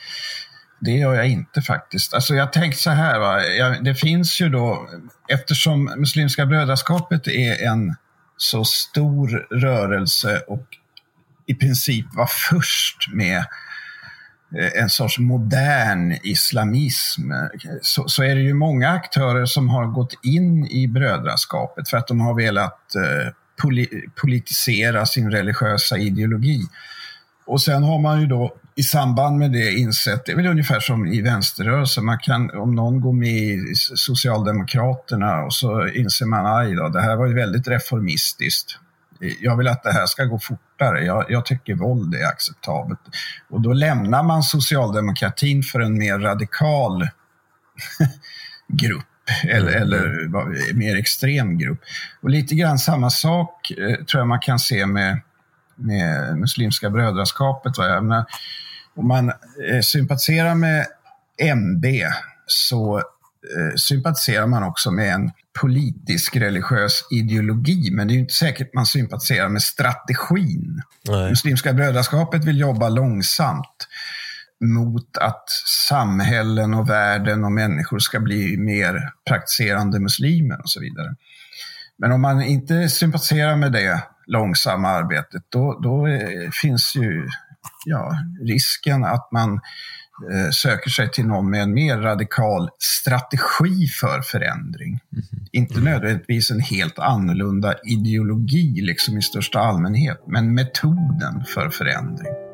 det 0.80 0.92
gör 0.92 1.16
jag 1.16 1.28
inte 1.28 1.62
faktiskt. 1.62 2.14
Alltså 2.14 2.36
jag 2.36 2.54
tänkte 2.54 2.82
så 2.82 2.90
här, 2.90 3.20
va? 3.20 3.44
Jag, 3.44 3.84
det 3.84 3.96
finns 3.96 4.42
ju 4.42 4.50
då, 4.50 4.90
eftersom 5.28 5.84
Muslimska 5.98 6.46
brödraskapet 6.46 7.28
är 7.28 7.64
en 7.68 7.96
så 8.38 8.66
stor 8.66 9.48
rörelse 9.52 10.42
och 10.48 10.66
i 11.46 11.56
princip 11.56 12.06
var 12.14 12.30
först 12.50 13.14
med 13.14 13.38
eh, 14.58 14.82
en 14.82 14.90
sorts 14.90 15.20
modern 15.20 16.12
islamism 16.24 17.32
så, 17.82 18.08
så, 18.08 18.24
är 18.24 18.36
det 18.36 18.42
ju 18.42 18.54
många 18.54 18.90
aktörer 18.90 19.46
som 19.46 19.70
har 19.70 19.86
gått 19.86 20.14
in 20.24 20.68
i 20.68 20.88
brödraskapet 20.88 21.90
för 21.90 21.98
att 21.98 22.08
de 22.08 22.22
har 22.22 22.34
velat 22.34 22.96
eh, 22.96 23.34
politisera 24.22 25.06
sin 25.06 25.32
religiösa 25.32 25.98
ideologi. 25.98 26.62
Och 27.46 27.62
sen 27.62 27.84
har 27.84 28.00
man 28.00 28.22
ju 28.22 28.28
då 28.28 28.56
i 28.76 28.84
samband 28.84 29.38
med 29.38 29.52
det 29.52 29.72
insett, 29.72 30.26
det 30.26 30.32
är 30.32 30.36
väl 30.36 30.48
ungefär 30.48 30.80
som 30.80 31.08
i 31.08 31.22
vänsterrörelsen, 31.22 32.06
man 32.06 32.20
kan, 32.20 32.58
om 32.58 32.76
någon 32.76 33.02
går 33.02 33.14
med 33.14 33.34
i 33.34 33.76
Socialdemokraterna 33.76 35.44
och 35.44 35.54
så 35.54 35.88
inser 35.88 36.26
man, 36.26 36.58
aj 36.58 36.76
då, 36.76 36.90
det 36.90 37.02
här 37.02 37.16
var 37.16 37.28
ju 37.28 37.34
väldigt 37.34 37.68
reformistiskt. 37.68 38.80
Jag 39.42 39.58
vill 39.58 39.68
att 39.68 39.84
det 39.84 39.92
här 39.92 40.06
ska 40.06 40.24
gå 40.24 40.40
fortare. 40.40 41.06
Jag, 41.06 41.26
jag 41.30 41.46
tycker 41.46 41.76
våld 41.76 42.16
är 42.16 42.26
acceptabelt. 42.26 43.00
Och 43.50 43.62
då 43.62 43.74
lämnar 43.74 44.24
man 44.24 44.44
socialdemokratin 44.44 45.64
för 45.64 45.80
en 45.80 45.98
mer 45.98 46.20
radikal 46.20 47.08
grupp 48.68 49.17
eller, 49.50 49.72
eller 49.72 50.74
mer 50.74 50.98
extrem 50.98 51.58
grupp. 51.58 51.82
Och 52.22 52.30
lite 52.30 52.56
grann 52.56 52.80
samma 52.80 53.10
sak 53.10 53.72
eh, 53.72 54.06
tror 54.06 54.22
jag 54.22 54.28
man 54.28 54.40
kan 54.40 54.60
se 54.60 54.86
med, 54.86 55.22
med 55.76 56.38
Muslimska 56.38 56.90
brödraskapet. 56.90 57.78
Va? 57.78 58.02
Menar, 58.02 58.26
om 58.96 59.08
man 59.08 59.30
eh, 59.30 59.82
sympatiserar 59.82 60.56
med 60.56 60.86
MB 61.56 61.86
så 62.46 62.98
eh, 62.98 63.76
sympatiserar 63.76 64.48
man 64.48 64.64
också 64.64 64.92
med 64.92 65.14
en 65.14 65.32
politisk 65.62 66.36
religiös 66.36 67.04
ideologi, 67.12 67.90
men 67.92 68.08
det 68.08 68.12
är 68.12 68.16
ju 68.16 68.22
inte 68.22 68.34
säkert 68.34 68.74
man 68.74 68.86
sympatiserar 68.86 69.50
med 69.50 69.62
strategin. 69.62 70.82
Nej. 71.08 71.30
Muslimska 71.30 71.74
brödraskapet 71.74 72.46
vill 72.46 72.60
jobba 72.60 72.90
långsamt. 72.90 73.88
Mot 74.66 75.18
att 75.18 75.50
samhällen 75.90 76.74
och 76.74 76.90
världen 76.90 77.44
och 77.44 77.52
människor 77.52 78.00
ska 78.00 78.20
bli 78.20 78.58
mer 78.58 79.12
praktiserande 79.30 80.00
muslimer 80.00 80.62
och 80.62 80.70
så 80.70 80.80
vidare. 80.80 81.16
Men 81.98 82.12
om 82.12 82.22
man 82.22 82.42
inte 82.42 82.90
sympatiserar 82.90 83.56
med 83.56 83.72
det 83.72 84.04
långsamma 84.28 84.88
arbetet, 84.88 85.44
då, 85.50 85.80
då 85.84 86.08
eh, 86.08 86.50
finns 86.62 86.96
ju 86.96 87.28
ja, 87.86 88.12
risken 88.42 89.04
att 89.04 89.32
man 89.32 89.54
eh, 90.32 90.50
söker 90.52 90.90
sig 90.90 91.12
till 91.12 91.26
någon 91.26 91.50
med 91.50 91.62
en 91.62 91.74
mer 91.74 91.98
radikal 91.98 92.70
strategi 92.80 93.88
för 93.88 94.22
förändring. 94.22 95.00
Mm. 95.12 95.26
Inte 95.52 95.80
nödvändigtvis 95.80 96.52
en 96.52 96.60
helt 96.60 97.00
annorlunda 97.00 97.76
ideologi 97.84 98.82
liksom 98.82 99.18
i 99.18 99.22
största 99.22 99.60
allmänhet, 99.60 100.24
men 100.28 100.54
metoden 100.54 101.46
för 101.54 101.70
förändring. 101.70 102.47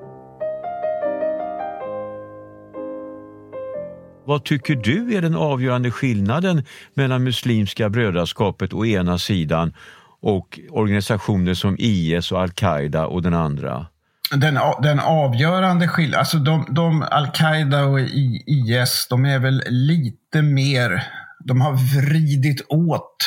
Vad 4.26 4.44
tycker 4.44 4.76
du 4.76 5.16
är 5.16 5.22
den 5.22 5.36
avgörande 5.36 5.92
skillnaden 5.92 6.64
mellan 6.94 7.24
Muslimska 7.24 7.90
brödraskapet 7.90 8.74
å 8.74 8.86
ena 8.86 9.18
sidan 9.18 9.74
och 10.22 10.60
organisationer 10.70 11.54
som 11.54 11.76
IS 11.80 12.32
och 12.32 12.42
al-Qaida 12.42 13.08
å 13.08 13.20
den 13.20 13.34
andra? 13.34 13.86
Den, 14.32 14.60
den 14.84 15.00
avgörande 15.00 15.88
skillnaden, 15.88 16.20
alltså 16.20 16.38
de, 16.38 16.66
de 16.70 17.02
al-Qaida 17.02 17.84
och 17.86 18.00
IS, 18.00 19.08
de 19.10 19.26
är 19.26 19.40
väl 19.40 19.64
lite 19.68 20.42
mer, 20.42 21.04
de 21.44 21.62
har 21.62 21.74
vridit 21.74 22.66
åt 22.70 23.18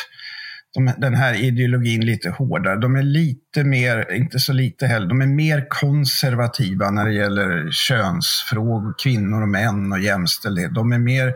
de, 0.76 0.92
den 0.98 1.14
här 1.14 1.34
ideologin 1.34 2.06
lite 2.06 2.30
hårdare. 2.30 2.76
De 2.76 2.96
är 2.96 3.02
lite 3.02 3.64
mer, 3.64 4.12
inte 4.12 4.38
så 4.38 4.52
lite 4.52 4.86
heller, 4.86 5.06
de 5.06 5.20
är 5.20 5.26
mer 5.26 5.66
konservativa 5.68 6.90
när 6.90 7.04
det 7.04 7.14
gäller 7.14 7.70
könsfrågor, 7.70 8.94
kvinnor 9.02 9.42
och 9.42 9.48
män 9.48 9.92
och 9.92 10.00
jämställdhet. 10.00 10.74
De 10.74 10.92
är 10.92 10.98
mer 10.98 11.26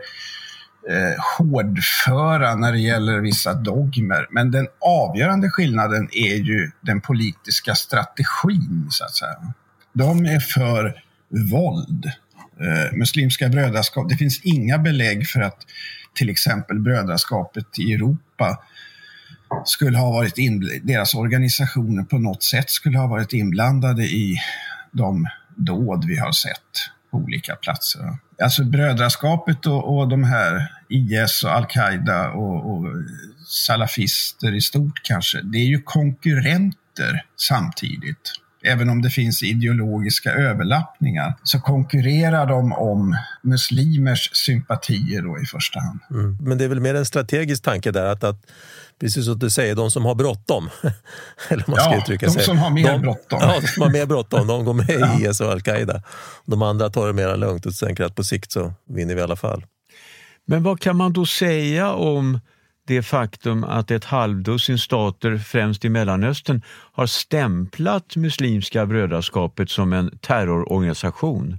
eh, 0.89 1.37
hårdföra 1.37 2.55
när 2.55 2.71
det 2.71 2.79
gäller 2.79 3.19
vissa 3.19 3.53
dogmer. 3.53 4.27
Men 4.31 4.51
den 4.51 4.67
avgörande 4.79 5.49
skillnaden 5.49 6.09
är 6.11 6.35
ju 6.35 6.71
den 6.81 7.01
politiska 7.01 7.75
strategin, 7.75 8.87
så 8.89 9.05
att 9.05 9.15
säga. 9.15 9.53
De 9.93 10.25
är 10.25 10.39
för 10.39 10.95
våld. 11.51 12.05
Eh, 12.59 12.97
muslimska 12.97 13.49
brödraskap, 13.49 14.09
det 14.09 14.15
finns 14.15 14.41
inga 14.43 14.77
belägg 14.77 15.27
för 15.27 15.41
att 15.41 15.65
till 16.13 16.29
exempel 16.29 16.79
brödraskapet 16.79 17.79
i 17.79 17.93
Europa 17.93 18.57
skulle 19.65 19.97
ha 19.97 20.11
varit 20.11 20.35
deras 20.83 21.13
organisationer 21.13 22.03
på 22.03 22.17
något 22.17 22.43
sätt 22.43 22.69
skulle 22.69 22.97
ha 22.97 23.07
varit 23.07 23.33
inblandade 23.33 24.03
i 24.03 24.37
de 24.91 25.27
dåd 25.55 26.05
vi 26.05 26.17
har 26.17 26.31
sett 26.31 26.89
på 27.11 27.17
olika 27.17 27.55
platser. 27.55 28.17
Alltså 28.43 28.63
brödraskapet 28.63 29.65
och, 29.65 29.97
och 29.97 30.07
de 30.07 30.23
här 30.23 30.71
IS 30.89 31.43
och 31.43 31.51
al-Qaida 31.51 32.29
och, 32.29 32.71
och 32.71 32.85
salafister 33.47 34.55
i 34.55 34.61
stort 34.61 35.01
kanske, 35.03 35.41
det 35.41 35.57
är 35.57 35.67
ju 35.67 35.81
konkurrenter 35.81 37.25
samtidigt. 37.37 38.40
Även 38.63 38.89
om 38.89 39.01
det 39.01 39.09
finns 39.09 39.43
ideologiska 39.43 40.31
överlappningar 40.31 41.33
så 41.43 41.59
konkurrerar 41.59 42.45
de 42.45 42.73
om 42.73 43.17
muslimers 43.41 44.29
sympatier 44.33 45.21
då 45.21 45.39
i 45.39 45.45
första 45.45 45.79
hand. 45.79 45.99
Mm. 46.09 46.37
Men 46.41 46.57
det 46.57 46.63
är 46.63 46.69
väl 46.69 46.79
mer 46.79 46.95
en 46.95 47.05
strategisk 47.05 47.63
tanke 47.63 47.91
där 47.91 48.05
att, 48.05 48.23
att 48.23 48.45
precis 48.99 49.25
som 49.25 49.39
du 49.39 49.49
säger, 49.49 49.75
de 49.75 49.91
som 49.91 50.05
har 50.05 50.15
bråttom. 50.15 50.69
Eller 51.49 51.63
man 51.67 51.75
ska 51.75 51.91
ja, 51.91 51.97
uttrycka 51.97 52.25
de 52.25 52.31
sig. 52.31 52.43
som 52.43 52.57
har 52.57 52.69
mer 52.69 52.97
bråttom. 52.97 53.39
Ja, 53.41 53.59
de 53.61 53.67
som 53.67 53.83
har 53.83 53.89
mer 53.89 54.05
bråttom. 54.05 54.47
De 54.47 54.65
går 54.65 54.73
med 54.73 54.89
i 55.21 55.25
IS 55.25 55.41
och 55.41 55.51
al-Qaida. 55.51 56.03
De 56.45 56.61
andra 56.61 56.89
tar 56.89 57.07
det 57.07 57.13
mer 57.13 57.37
lugnt 57.37 57.65
och 57.65 57.75
tänker 57.75 58.03
att 58.03 58.15
på 58.15 58.23
sikt 58.23 58.51
så 58.51 58.73
vinner 58.89 59.15
vi 59.15 59.21
i 59.21 59.23
alla 59.23 59.35
fall. 59.35 59.65
Men 60.45 60.63
vad 60.63 60.79
kan 60.79 60.95
man 60.95 61.13
då 61.13 61.25
säga 61.25 61.91
om 61.91 62.39
det 62.87 63.01
faktum 63.01 63.63
att 63.63 63.91
ett 63.91 64.05
halvdussin 64.05 64.77
stater, 64.77 65.37
främst 65.37 65.85
i 65.85 65.89
Mellanöstern, 65.89 66.61
har 66.67 67.07
stämplat 67.07 68.15
Muslimska 68.15 68.85
brödraskapet 68.85 69.69
som 69.69 69.93
en 69.93 70.17
terrororganisation. 70.17 71.57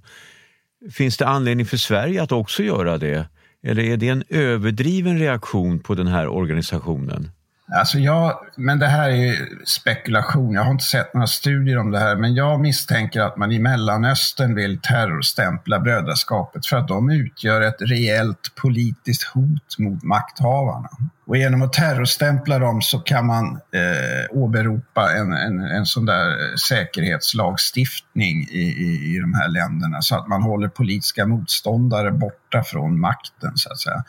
Finns 0.92 1.16
det 1.16 1.26
anledning 1.26 1.66
för 1.66 1.76
Sverige 1.76 2.22
att 2.22 2.32
också 2.32 2.62
göra 2.62 2.98
det? 2.98 3.28
Eller 3.62 3.82
är 3.82 3.96
det 3.96 4.08
en 4.08 4.24
överdriven 4.28 5.18
reaktion 5.18 5.80
på 5.80 5.94
den 5.94 6.06
här 6.06 6.28
organisationen? 6.28 7.30
Alltså 7.74 7.98
jag, 7.98 8.38
men 8.56 8.78
det 8.78 8.86
här 8.86 9.10
är 9.10 9.36
spekulation. 9.64 10.54
Jag 10.54 10.62
har 10.62 10.70
inte 10.70 10.84
sett 10.84 11.14
några 11.14 11.26
studier 11.26 11.78
om 11.78 11.90
det 11.90 11.98
här, 11.98 12.16
men 12.16 12.34
jag 12.34 12.60
misstänker 12.60 13.20
att 13.20 13.36
man 13.36 13.52
i 13.52 13.58
Mellanöstern 13.58 14.54
vill 14.54 14.78
terrorstämpla 14.78 15.80
brödraskapet 15.80 16.66
för 16.66 16.76
att 16.76 16.88
de 16.88 17.10
utgör 17.10 17.60
ett 17.60 17.76
reellt 17.80 18.54
politiskt 18.54 19.22
hot 19.22 19.78
mot 19.78 20.02
makthavarna. 20.02 20.88
Och 21.24 21.36
genom 21.36 21.62
att 21.62 21.72
terrorstämpla 21.72 22.58
dem 22.58 22.82
så 22.82 22.98
kan 22.98 23.26
man 23.26 23.44
eh, 23.54 24.36
åberopa 24.36 25.12
en, 25.12 25.32
en, 25.32 25.60
en 25.60 25.86
sån 25.86 26.06
där 26.06 26.56
säkerhetslagstiftning 26.56 28.42
i, 28.50 28.60
i, 28.60 29.16
i 29.16 29.18
de 29.20 29.34
här 29.34 29.48
länderna 29.48 30.02
så 30.02 30.16
att 30.16 30.28
man 30.28 30.42
håller 30.42 30.68
politiska 30.68 31.26
motståndare 31.26 32.10
borta 32.10 32.64
från 32.64 33.00
makten 33.00 33.52
så 33.56 33.72
att 33.72 33.78
säga. 33.78 34.04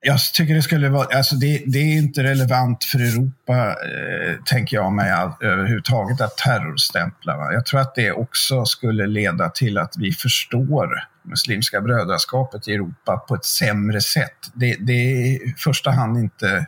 Jag 0.00 0.18
tycker 0.34 0.54
det 0.54 0.62
skulle 0.62 0.88
vara, 0.88 1.16
alltså 1.16 1.36
det, 1.36 1.62
det 1.66 1.78
är 1.78 1.96
inte 1.96 2.22
relevant 2.22 2.84
för 2.84 2.98
Europa, 2.98 3.68
eh, 3.68 4.36
tänker 4.44 4.76
jag 4.76 4.92
mig, 4.92 5.10
all, 5.10 5.32
överhuvudtaget 5.40 6.20
att 6.20 6.36
terrorstämpla. 6.36 7.36
Va? 7.36 7.52
Jag 7.52 7.66
tror 7.66 7.80
att 7.80 7.94
det 7.94 8.12
också 8.12 8.64
skulle 8.64 9.06
leda 9.06 9.48
till 9.48 9.78
att 9.78 9.94
vi 9.98 10.12
förstår 10.12 10.88
Muslimska 11.22 11.80
brödraskapet 11.80 12.68
i 12.68 12.74
Europa 12.74 13.16
på 13.16 13.34
ett 13.34 13.44
sämre 13.44 14.00
sätt. 14.00 14.50
Det, 14.54 14.76
det 14.80 14.92
är 14.92 15.48
i 15.48 15.54
första 15.58 15.90
hand 15.90 16.18
inte 16.18 16.66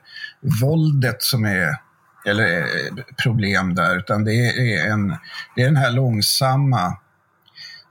våldet 0.62 1.22
som 1.22 1.44
är 1.44 1.76
eller 2.26 2.60
eh, 2.60 3.04
problem 3.22 3.74
där, 3.74 3.98
utan 3.98 4.24
det 4.24 4.32
är, 4.32 4.90
en, 4.90 5.08
det 5.56 5.62
är 5.62 5.66
den 5.66 5.76
här 5.76 5.90
långsamma 5.90 6.96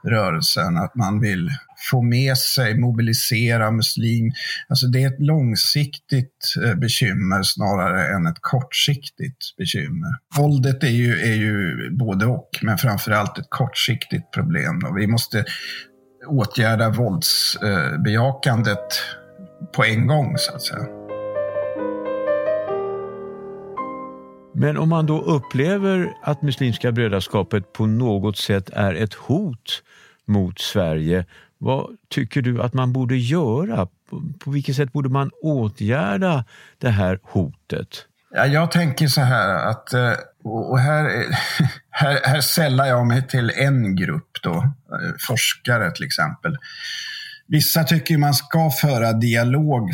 rörelsen, 0.04 0.78
att 0.78 0.96
man 0.96 1.20
vill 1.20 1.52
få 1.92 2.02
med 2.02 2.38
sig, 2.38 2.80
mobilisera 2.80 3.72
muslim. 3.72 4.32
Alltså 4.68 4.88
det 4.88 5.04
är 5.04 5.08
ett 5.08 5.20
långsiktigt 5.22 6.54
eh, 6.66 6.76
bekymmer 6.76 7.44
snarare 7.44 8.16
än 8.16 8.28
ett 8.28 8.42
kortsiktigt 8.42 9.58
bekymmer. 9.58 10.10
Våldet 10.38 10.84
är 10.84 10.88
ju, 10.88 11.20
är 11.20 11.36
ju 11.36 11.90
både 11.92 12.26
och, 12.26 12.50
men 12.62 12.78
framförallt 12.78 13.38
ett 13.38 13.50
kortsiktigt 13.50 14.32
problem. 14.32 14.82
Vi 14.96 15.08
måste 15.08 15.46
åtgärda 16.28 16.90
våldsbejakandet 16.90 18.78
eh, 18.78 18.84
på 19.76 19.84
en 19.84 20.08
gång, 20.08 20.38
så 20.38 20.56
att 20.56 20.62
säga. 20.62 20.86
Men 24.54 24.78
om 24.78 24.90
man 24.90 25.06
då 25.06 25.22
upplever 25.22 26.14
att 26.22 26.42
Muslimska 26.42 26.92
brödraskapet 26.92 27.74
på 27.74 27.86
något 27.86 28.38
sätt 28.38 28.70
är 28.74 28.94
ett 28.94 29.14
hot 29.14 29.84
mot 30.26 30.60
Sverige, 30.60 31.26
vad 31.60 31.98
tycker 32.10 32.42
du 32.42 32.62
att 32.62 32.74
man 32.74 32.94
borde 32.94 33.18
göra? 33.18 33.88
På 34.40 34.52
vilket 34.52 34.76
sätt 34.76 34.94
borde 34.94 35.10
man 35.10 35.32
åtgärda 35.42 36.46
det 36.78 36.90
här 36.90 37.20
hotet? 37.24 38.06
Ja, 38.32 38.46
jag 38.46 38.72
tänker 38.72 39.08
så 39.08 39.22
här 39.22 39.68
att, 39.68 39.94
eh, 39.94 40.14
och 40.44 40.80
här, 40.80 41.06
eh, 41.06 41.38
här, 41.90 42.20
här 42.24 42.42
sällar 42.42 42.86
jag 42.86 43.08
mig 43.08 43.28
till 43.28 43.52
en 43.56 43.96
grupp 43.96 44.38
då, 44.44 44.56
eh, 44.56 45.16
forskare 45.20 45.92
till 45.92 46.06
exempel. 46.06 46.58
Vissa 47.48 47.84
tycker 47.84 48.18
man 48.18 48.34
ska 48.34 48.72
föra 48.82 49.14
dialog 49.14 49.92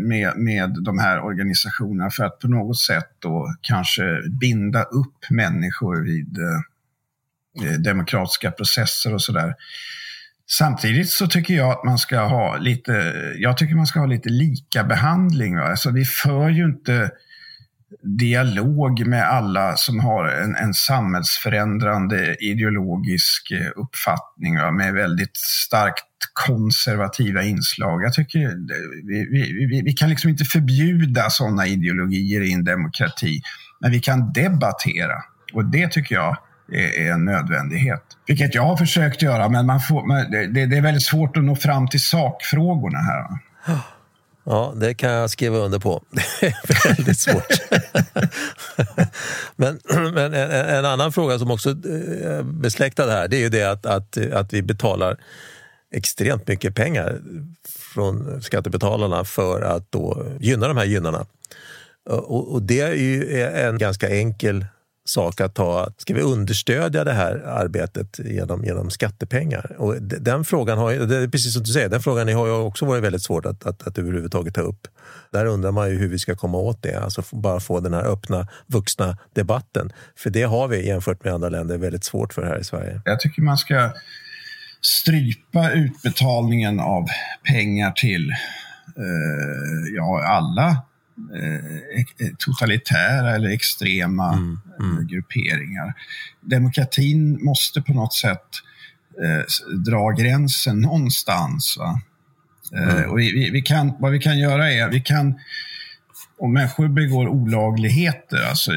med, 0.00 0.36
med 0.36 0.76
de 0.84 0.98
här 0.98 1.20
organisationerna 1.20 2.10
för 2.10 2.24
att 2.24 2.38
på 2.38 2.48
något 2.48 2.78
sätt 2.78 3.08
då 3.18 3.54
kanske 3.60 4.02
binda 4.40 4.82
upp 4.82 5.30
människor 5.30 6.04
vid 6.04 6.38
eh, 6.38 7.78
demokratiska 7.78 8.50
processer 8.50 9.14
och 9.14 9.22
sådär. 9.22 9.54
Samtidigt 10.50 11.10
så 11.10 11.26
tycker 11.26 11.54
jag 11.54 11.70
att 11.70 11.84
man 11.84 11.98
ska 11.98 12.20
ha 12.20 12.56
lite, 12.56 12.92
jag 13.36 13.56
tycker 13.56 13.74
man 13.74 13.86
ska 13.86 14.00
ha 14.00 14.06
lite 14.06 14.28
lika 14.28 14.84
behandling. 14.84 15.56
Va? 15.56 15.62
Alltså 15.62 15.90
vi 15.90 16.04
för 16.04 16.48
ju 16.48 16.64
inte 16.64 17.10
dialog 18.18 19.06
med 19.06 19.28
alla 19.28 19.76
som 19.76 20.00
har 20.00 20.28
en, 20.28 20.54
en 20.54 20.74
samhällsförändrande 20.74 22.36
ideologisk 22.40 23.50
eh, 23.50 23.82
uppfattning 23.82 24.56
va? 24.56 24.70
med 24.70 24.94
väldigt 24.94 25.36
starkt 25.36 26.04
konservativa 26.32 27.42
inslag. 27.42 28.02
Jag 28.02 28.12
tycker 28.12 28.38
eh, 28.44 28.52
vi, 29.04 29.28
vi, 29.30 29.66
vi, 29.66 29.82
vi 29.84 29.92
kan 29.92 30.10
liksom 30.10 30.30
inte 30.30 30.44
förbjuda 30.44 31.30
sådana 31.30 31.66
ideologier 31.66 32.40
i 32.40 32.52
en 32.52 32.64
demokrati, 32.64 33.40
men 33.80 33.90
vi 33.90 34.00
kan 34.00 34.32
debattera. 34.32 35.22
Och 35.52 35.64
det 35.64 35.92
tycker 35.92 36.14
jag 36.14 36.36
är 36.72 37.12
en 37.12 37.24
nödvändighet. 37.24 38.02
Vilket 38.26 38.54
jag 38.54 38.62
har 38.62 38.76
försökt 38.76 39.22
göra, 39.22 39.48
men 39.48 39.66
man 39.66 39.80
får, 39.80 40.30
det, 40.52 40.66
det 40.66 40.76
är 40.76 40.82
väldigt 40.82 41.04
svårt 41.04 41.36
att 41.36 41.44
nå 41.44 41.56
fram 41.56 41.88
till 41.88 42.00
sakfrågorna 42.00 42.98
här. 42.98 43.26
Ja, 44.44 44.72
det 44.76 44.94
kan 44.94 45.10
jag 45.10 45.30
skriva 45.30 45.56
under 45.56 45.78
på. 45.78 46.02
Det 46.40 46.46
är 46.46 46.88
väldigt 46.88 47.18
svårt. 47.18 47.60
men, 49.56 49.80
men 50.14 50.34
en, 50.34 50.50
en, 50.50 50.84
annan 50.84 51.12
fråga 51.12 51.38
som 51.38 51.50
också 51.50 51.70
är 51.70 52.42
besläktad 52.42 53.10
här, 53.10 53.28
det 53.28 53.36
är 53.36 53.40
ju 53.40 53.48
det 53.48 53.62
att, 53.62 53.86
att, 53.86 54.16
att 54.32 54.52
vi 54.52 54.62
betalar 54.62 55.16
extremt 55.94 56.48
mycket 56.48 56.74
pengar 56.74 57.20
från 57.94 58.42
skattebetalarna 58.42 59.24
för 59.24 59.62
att 59.62 59.92
då 59.92 60.26
gynna 60.40 60.68
de 60.68 60.76
här 60.76 60.84
gynnarna. 60.84 61.26
Och, 62.10 62.52
och 62.52 62.62
det 62.62 62.80
är 62.80 62.94
ju 62.94 63.42
en 63.42 63.78
ganska 63.78 64.08
enkel 64.08 64.66
sak 65.08 65.40
att 65.40 65.54
ta. 65.54 65.88
Ska 65.96 66.14
vi 66.14 66.20
understödja 66.20 67.04
det 67.04 67.12
här 67.12 67.42
arbetet 67.46 68.20
genom, 68.24 68.64
genom 68.64 68.90
skattepengar? 68.90 69.76
Och 69.78 70.02
den 70.02 70.44
frågan 70.44 70.78
har, 70.78 70.92
det 70.92 71.16
är 71.16 71.28
precis 71.28 71.52
som 71.52 71.62
du 71.62 71.72
säger, 71.72 71.88
den 71.88 72.00
frågan 72.00 72.34
har 72.34 72.46
ju 72.46 72.52
också 72.52 72.84
varit 72.84 73.02
väldigt 73.02 73.22
svårt 73.22 73.46
att, 73.46 73.66
att, 73.66 73.86
att 73.86 73.98
överhuvudtaget 73.98 74.54
ta 74.54 74.60
upp. 74.60 74.88
Där 75.32 75.46
undrar 75.46 75.72
man 75.72 75.90
ju 75.90 75.98
hur 75.98 76.08
vi 76.08 76.18
ska 76.18 76.36
komma 76.36 76.58
åt 76.58 76.82
det, 76.82 76.94
alltså 76.94 77.22
bara 77.32 77.60
få 77.60 77.80
den 77.80 77.94
här 77.94 78.04
öppna 78.04 78.48
vuxna 78.66 79.18
debatten. 79.34 79.92
För 80.16 80.30
det 80.30 80.42
har 80.42 80.68
vi 80.68 80.86
jämfört 80.86 81.24
med 81.24 81.34
andra 81.34 81.48
länder 81.48 81.78
väldigt 81.78 82.04
svårt 82.04 82.34
för 82.34 82.42
här 82.42 82.58
i 82.58 82.64
Sverige. 82.64 83.00
Jag 83.04 83.20
tycker 83.20 83.42
man 83.42 83.58
ska 83.58 83.92
strypa 84.80 85.70
utbetalningen 85.70 86.80
av 86.80 87.06
pengar 87.44 87.90
till 87.90 88.30
eh, 88.96 89.94
ja, 89.96 90.24
alla 90.26 90.82
totalitära 92.38 93.34
eller 93.34 93.50
extrema 93.50 94.32
mm, 94.32 94.58
mm. 94.80 95.06
grupperingar. 95.06 95.94
Demokratin 96.40 97.44
måste 97.44 97.82
på 97.82 97.92
något 97.92 98.14
sätt 98.14 98.48
eh, 99.24 99.76
dra 99.76 100.10
gränsen 100.10 100.80
någonstans. 100.80 101.78
Eh, 102.74 102.96
mm. 102.96 103.10
och 103.10 103.18
vi, 103.18 103.32
vi, 103.32 103.50
vi, 103.50 103.62
kan, 103.62 103.92
vad 103.98 104.12
vi 104.12 104.18
kan 104.18 104.38
göra 104.38 104.72
är, 104.72 104.90
vi 104.90 105.00
kan 105.00 105.34
om 106.38 106.52
människor 106.52 106.88
begår 106.88 107.28
olagligheter, 107.28 108.48
alltså 108.48 108.72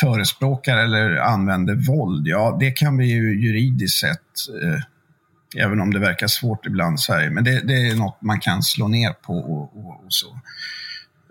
förespråkar 0.00 0.76
eller 0.78 1.16
använder 1.16 1.74
våld, 1.74 2.26
ja 2.26 2.56
det 2.60 2.70
kan 2.70 2.96
vi 2.96 3.06
ju 3.06 3.40
juridiskt 3.42 4.00
sett, 4.00 4.18
eh, 4.62 5.64
även 5.64 5.80
om 5.80 5.92
det 5.92 5.98
verkar 5.98 6.26
svårt 6.26 6.66
ibland 6.66 6.94
i 6.94 6.98
Sverige, 6.98 7.30
men 7.30 7.44
det, 7.44 7.60
det, 7.60 7.74
är 7.74 7.94
något 7.94 8.22
man 8.22 8.40
kan 8.40 8.62
slå 8.62 8.88
ner 8.88 9.12
på 9.12 9.38
och, 9.38 9.76
och, 9.76 10.04
och 10.04 10.12
så. 10.12 10.40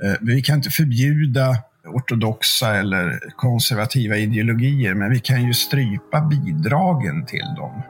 Eh, 0.04 0.16
vi 0.22 0.42
kan 0.42 0.56
inte 0.56 0.70
förbjuda 0.70 1.58
ortodoxa 1.86 2.76
eller 2.76 3.20
konservativa 3.36 4.18
ideologier, 4.18 4.94
men 4.94 5.12
vi 5.12 5.20
kan 5.20 5.48
ju 5.48 5.54
strypa 5.54 6.22
bidragen 6.22 7.26
till 7.26 7.46
dem. 7.58 7.82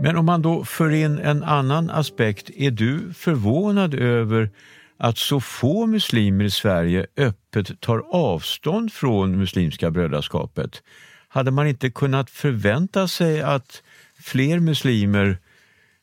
Men 0.00 0.16
om 0.16 0.26
man 0.26 0.42
då 0.42 0.64
för 0.64 0.90
in 0.90 1.18
en 1.18 1.42
annan 1.42 1.90
aspekt, 1.90 2.50
är 2.50 2.70
du 2.70 3.12
förvånad 3.14 3.94
över 3.94 4.50
att 4.96 5.18
så 5.18 5.40
få 5.40 5.86
muslimer 5.86 6.44
i 6.44 6.50
Sverige 6.50 7.06
öppet 7.16 7.80
tar 7.80 8.02
avstånd 8.10 8.92
från 8.92 9.38
Muslimska 9.38 9.90
brödraskapet? 9.90 10.82
Hade 11.28 11.50
man 11.50 11.66
inte 11.66 11.90
kunnat 11.90 12.30
förvänta 12.30 13.08
sig 13.08 13.42
att 13.42 13.82
fler 14.20 14.60
muslimer 14.60 15.38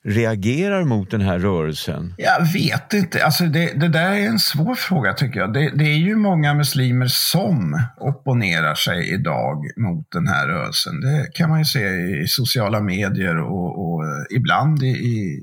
reagerar 0.06 0.84
mot 0.84 1.12
den 1.12 1.22
här 1.22 1.39
rörelsen? 1.39 2.13
Jag 2.18 2.54
vet 2.54 2.94
inte. 2.94 3.26
Alltså 3.26 3.46
det, 3.46 3.80
det 3.80 3.88
där 3.88 4.12
är 4.12 4.28
en 4.28 4.39
svår 4.39 4.76
fråga 4.76 5.13
tycker 5.13 5.39
jag. 5.39 5.54
Det, 5.54 5.72
det, 5.76 5.84
är 5.84 5.98
ju 5.98 6.15
många 6.15 6.54
muslimer 6.54 7.08
som 7.08 7.82
opponerar 7.98 8.76
sig 8.76 9.13
idag 9.13 9.63
mot 9.78 10.12
den 10.12 10.28
här 10.28 10.48
rörelsen. 10.48 11.02
Det 11.02 11.28
kan 11.34 11.50
man 11.50 11.60
ju 11.60 11.65
se 11.65 11.88
i 12.24 12.28
sociala 12.28 12.82
medier 12.82 13.38
och, 13.38 13.86
och 13.86 14.06
eh, 14.06 14.36
ibland 14.36 14.84
i, 14.84 14.88
i, 14.88 15.39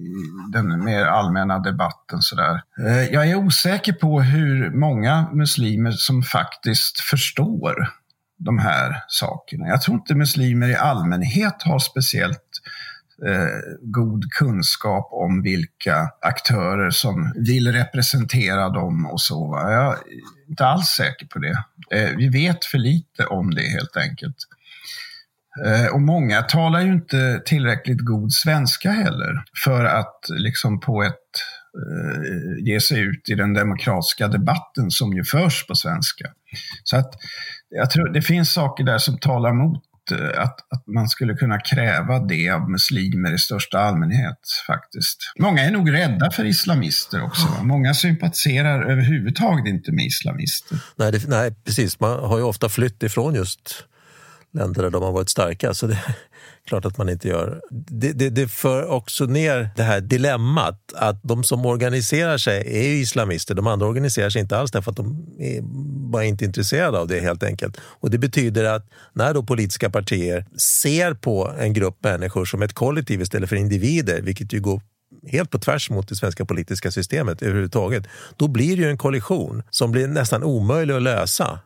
den 0.52 0.84
mer 0.84 1.04
allmänna 1.04 1.58
debatten. 1.58 2.22
Sådär. 2.22 2.62
Eh, 2.86 3.04
jag 3.12 3.30
är 3.30 3.36
osäker 3.36 3.92
på 3.92 4.20
hur 4.20 4.70
många 4.70 5.30
muslimer 5.32 5.90
som 5.90 6.22
faktiskt 6.22 7.00
förstår 7.00 7.88
de 8.38 8.58
här 8.58 9.04
sakerna. 9.08 9.68
Jag 9.68 9.82
tror 9.82 9.96
inte 9.96 10.14
muslimer 10.14 10.68
i 10.68 10.74
allmänhet 10.74 11.62
har 11.62 11.78
speciellt 11.78 12.48
Eh, 13.28 13.78
god 13.80 14.30
kunskap 14.30 15.08
om 15.12 15.42
vilka 15.42 16.08
aktörer 16.20 16.90
som 16.90 17.32
vill 17.36 17.72
representera 17.72 18.68
dem 18.68 19.06
och 19.06 19.20
så. 19.20 19.50
Va? 19.50 19.72
Jag 19.72 19.92
är 19.92 19.98
inte 20.48 20.66
alls 20.66 20.86
säker 20.86 21.26
på 21.26 21.38
det. 21.38 21.64
Eh, 21.90 22.16
vi 22.16 22.28
vet 22.28 22.64
för 22.64 22.78
lite 22.78 23.26
om 23.26 23.54
det 23.54 23.62
helt 23.62 23.96
enkelt. 23.96 24.36
Eh, 25.66 25.94
och 25.94 26.00
många 26.00 26.42
talar 26.42 26.80
ju 26.80 26.92
inte 26.92 27.42
tillräckligt 27.46 28.00
god 28.00 28.32
svenska 28.32 28.90
heller 28.90 29.44
för 29.64 29.84
att 29.84 30.20
liksom 30.28 30.80
på 30.80 31.02
ett 31.02 31.14
eh, 31.78 32.64
ge 32.64 32.80
sig 32.80 33.00
ut 33.00 33.28
i 33.28 33.34
den 33.34 33.54
demokratiska 33.54 34.28
debatten 34.28 34.90
som 34.90 35.12
ju 35.12 35.24
förs 35.24 35.66
på 35.66 35.74
svenska. 35.74 36.32
Så 36.84 36.96
att 36.96 37.14
jag 37.68 37.90
tror 37.90 38.08
det 38.08 38.22
finns 38.22 38.52
saker 38.52 38.84
där 38.84 38.98
som 38.98 39.18
talar 39.18 39.52
mot 39.52 39.82
Eh, 40.10 40.42
att, 40.42 40.72
att 40.72 40.86
man 40.86 41.08
skulle 41.08 41.34
kunna 41.34 41.60
kräva 41.60 42.18
det 42.18 42.50
av 42.50 42.70
muslimer 42.70 43.34
i 43.34 43.38
största 43.38 43.78
allmänhet 43.78 44.38
faktiskt. 44.66 45.32
Många 45.38 45.62
är 45.62 45.70
nog 45.70 45.92
rädda 45.92 46.30
för 46.30 46.44
islamister 46.44 47.24
också. 47.24 47.46
Va? 47.46 47.62
Många 47.62 47.94
sympatiserar 47.94 48.90
överhuvudtaget 48.90 49.66
inte 49.66 49.92
med 49.92 50.04
islamister. 50.04 50.78
Nej, 50.96 51.12
det, 51.12 51.28
nej, 51.28 51.54
precis. 51.64 52.00
Man 52.00 52.24
har 52.24 52.38
ju 52.38 52.44
ofta 52.44 52.68
flytt 52.68 53.02
ifrån 53.02 53.34
just 53.34 53.84
länder 54.54 54.82
där 54.82 54.90
de 54.90 55.02
har 55.02 55.12
varit 55.12 55.28
starka. 55.28 55.74
Så 55.74 55.86
det 55.86 55.94
är 55.94 56.14
klart 56.66 56.84
att 56.84 56.98
man 56.98 57.08
inte 57.08 57.28
gör. 57.28 57.60
Det, 57.70 58.12
det, 58.12 58.30
det 58.30 58.48
för 58.48 58.90
också 58.90 59.24
ner 59.24 59.70
det 59.76 59.82
här 59.82 60.00
dilemmat 60.00 60.92
att 60.94 61.22
de 61.22 61.44
som 61.44 61.66
organiserar 61.66 62.38
sig 62.38 62.58
är 62.66 62.88
ju 62.88 63.00
islamister. 63.00 63.54
De 63.54 63.66
andra 63.66 63.86
organiserar 63.86 64.30
sig 64.30 64.40
inte 64.42 64.58
alls 64.58 64.70
därför 64.70 64.90
att 64.90 64.96
de 64.96 65.26
är 65.38 65.60
bara 66.10 66.24
inte 66.24 66.44
intresserade 66.44 66.98
av 66.98 67.08
det 67.08 67.20
helt 67.20 67.42
enkelt. 67.42 67.76
Och 67.80 68.10
Det 68.10 68.18
betyder 68.18 68.64
att 68.64 68.86
när 69.12 69.34
då 69.34 69.42
politiska 69.42 69.90
partier 69.90 70.46
ser 70.56 71.14
på 71.14 71.52
en 71.58 71.72
grupp 71.72 72.04
människor 72.04 72.44
som 72.44 72.62
ett 72.62 72.72
kollektiv 72.72 73.20
istället 73.20 73.48
för 73.48 73.56
individer, 73.56 74.22
vilket 74.22 74.52
ju 74.52 74.60
går 74.60 74.80
helt 75.26 75.50
på 75.50 75.58
tvärs 75.58 75.90
mot 75.90 76.08
det 76.08 76.16
svenska 76.16 76.44
politiska 76.44 76.90
systemet 76.90 77.42
överhuvudtaget, 77.42 78.06
då 78.36 78.48
blir 78.48 78.76
det 78.76 78.82
ju 78.82 78.88
en 78.88 78.98
kollision 78.98 79.62
som 79.70 79.92
blir 79.92 80.08
nästan 80.08 80.42
omöjlig 80.42 80.94
att 80.94 81.02
lösa. 81.02 81.58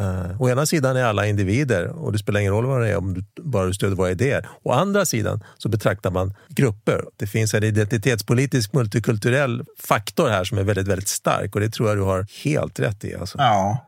Uh, 0.00 0.42
å 0.42 0.50
ena 0.50 0.66
sidan 0.66 0.96
är 0.96 1.04
alla 1.04 1.26
individer 1.26 1.86
och 1.86 2.12
det 2.12 2.18
spelar 2.18 2.40
ingen 2.40 2.52
roll 2.52 2.66
vad 2.66 2.80
det 2.82 2.88
är 2.88 2.96
om 2.96 3.14
du 3.14 3.24
bara 3.42 3.72
stöder 3.72 3.96
våra 3.96 4.10
idéer. 4.10 4.48
Å 4.62 4.72
andra 4.72 5.04
sidan 5.04 5.44
så 5.58 5.68
betraktar 5.68 6.10
man 6.10 6.34
grupper. 6.48 7.04
Det 7.16 7.26
finns 7.26 7.54
en 7.54 7.62
identitetspolitisk 7.62 8.72
multikulturell 8.72 9.64
faktor 9.78 10.28
här 10.28 10.44
som 10.44 10.58
är 10.58 10.62
väldigt, 10.62 10.88
väldigt 10.88 11.08
stark 11.08 11.54
och 11.54 11.60
det 11.60 11.70
tror 11.70 11.88
jag 11.88 11.98
du 11.98 12.02
har 12.02 12.26
helt 12.44 12.80
rätt 12.80 13.04
i. 13.04 13.14
Alltså. 13.14 13.38
Ja, 13.38 13.86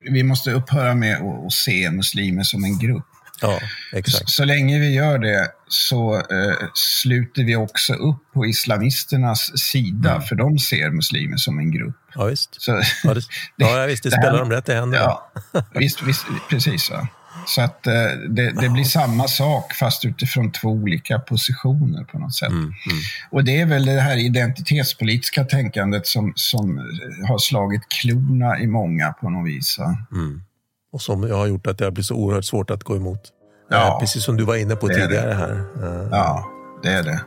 vi 0.00 0.22
måste 0.22 0.50
upphöra 0.50 0.94
med 0.94 1.16
att 1.16 1.52
se 1.52 1.90
muslimer 1.90 2.42
som 2.42 2.64
en 2.64 2.78
grupp. 2.78 3.15
Ja, 3.40 3.60
exakt. 3.92 4.30
Så, 4.30 4.44
länge 4.44 4.78
vi 4.78 4.94
gör 4.94 5.18
det 5.18 5.48
så 5.68 6.16
eh, 6.16 6.56
sluter 6.74 7.44
vi 7.44 7.56
också 7.56 7.94
upp 7.94 8.32
på 8.34 8.46
islamisternas 8.46 9.58
sida, 9.58 10.10
mm. 10.10 10.22
för 10.22 10.36
de 10.36 10.58
ser 10.58 10.90
muslimer 10.90 11.36
som 11.36 11.58
en 11.58 11.70
grupp. 11.70 11.96
Ja, 12.14 12.24
visst. 12.24 12.62
Så, 12.62 12.82
ja, 13.04 13.14
det, 13.14 13.20
ja, 13.56 13.86
visst, 13.86 14.02
det, 14.02 14.08
det 14.08 14.16
spelar 14.16 14.38
dem 14.38 14.50
rätt 14.50 14.68
i 14.68 14.72
händerna. 14.72 15.04
Ja, 15.04 15.30
visst, 15.74 16.02
visst, 16.02 16.26
precis. 16.50 16.90
Va? 16.90 17.08
Så 17.46 17.60
att 17.60 17.86
eh, 17.86 17.92
det, 18.28 18.52
det, 18.60 18.68
blir 18.68 18.84
samma 18.84 19.28
sak 19.28 19.72
fast 19.72 20.04
utifrån 20.04 20.52
två 20.52 20.68
olika 20.68 21.18
positioner 21.18 22.04
på 22.04 22.18
något 22.18 22.34
sätt. 22.34 22.48
Mm, 22.48 22.62
mm. 22.62 22.74
Och 23.30 23.44
det 23.44 23.60
är 23.60 23.66
väl 23.66 23.86
det 23.86 24.00
här 24.00 24.16
identitetspolitiska 24.16 25.44
tänkandet 25.44 26.06
som, 26.06 26.32
som 26.36 26.78
har 27.28 27.38
slagit 27.38 27.88
klorna 27.88 28.58
i 28.58 28.66
många 28.66 29.12
på 29.12 29.30
något 29.30 29.48
vis. 29.48 29.78
Och 30.96 31.02
som 31.02 31.30
har 31.30 31.46
gjort 31.46 31.66
att 31.66 31.78
det 31.78 31.84
har 31.84 31.90
blivit 31.90 32.06
så 32.06 32.14
oerhört 32.14 32.44
svårt 32.44 32.70
att 32.70 32.84
gå 32.84 32.96
emot. 32.96 33.20
Ja, 33.70 33.86
eh, 33.88 33.98
Precis 34.00 34.24
som 34.24 34.36
du 34.36 34.44
var 34.44 34.56
inne 34.56 34.76
på 34.76 34.88
tidigare 34.88 35.26
det. 35.28 35.34
här. 35.34 35.52
Eh, 35.82 36.08
ja, 36.10 36.44
det 36.82 36.88
är 36.88 37.02
det. 37.02 37.20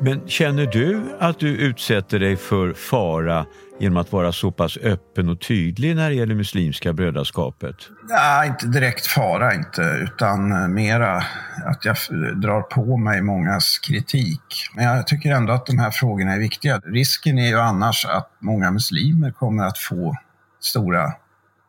Men 0.00 0.28
känner 0.28 0.66
du 0.66 1.16
att 1.20 1.38
du 1.38 1.48
utsätter 1.48 2.18
dig 2.18 2.36
för 2.36 2.72
fara 2.72 3.46
genom 3.80 3.96
att 3.96 4.12
vara 4.12 4.32
så 4.32 4.50
pass 4.50 4.76
öppen 4.76 5.28
och 5.28 5.40
tydlig 5.40 5.96
när 5.96 6.10
det 6.10 6.16
gäller 6.16 6.34
Muslimska 6.34 6.92
brödraskapet? 6.92 7.76
Nej, 8.08 8.48
inte 8.48 8.66
direkt 8.66 9.06
fara 9.06 9.54
inte, 9.54 9.82
utan 10.02 10.72
mera 10.74 11.16
att 11.64 11.84
jag 11.84 11.96
drar 12.36 12.60
på 12.60 12.96
mig 12.96 13.22
mångas 13.22 13.78
kritik. 13.78 14.42
Men 14.74 14.84
jag 14.84 15.06
tycker 15.06 15.32
ändå 15.32 15.52
att 15.52 15.66
de 15.66 15.78
här 15.78 15.90
frågorna 15.90 16.32
är 16.32 16.38
viktiga. 16.38 16.78
Risken 16.78 17.38
är 17.38 17.48
ju 17.48 17.58
annars 17.58 18.06
att 18.06 18.30
många 18.38 18.70
muslimer 18.70 19.30
kommer 19.30 19.64
att 19.64 19.78
få 19.78 20.16
stora 20.60 21.12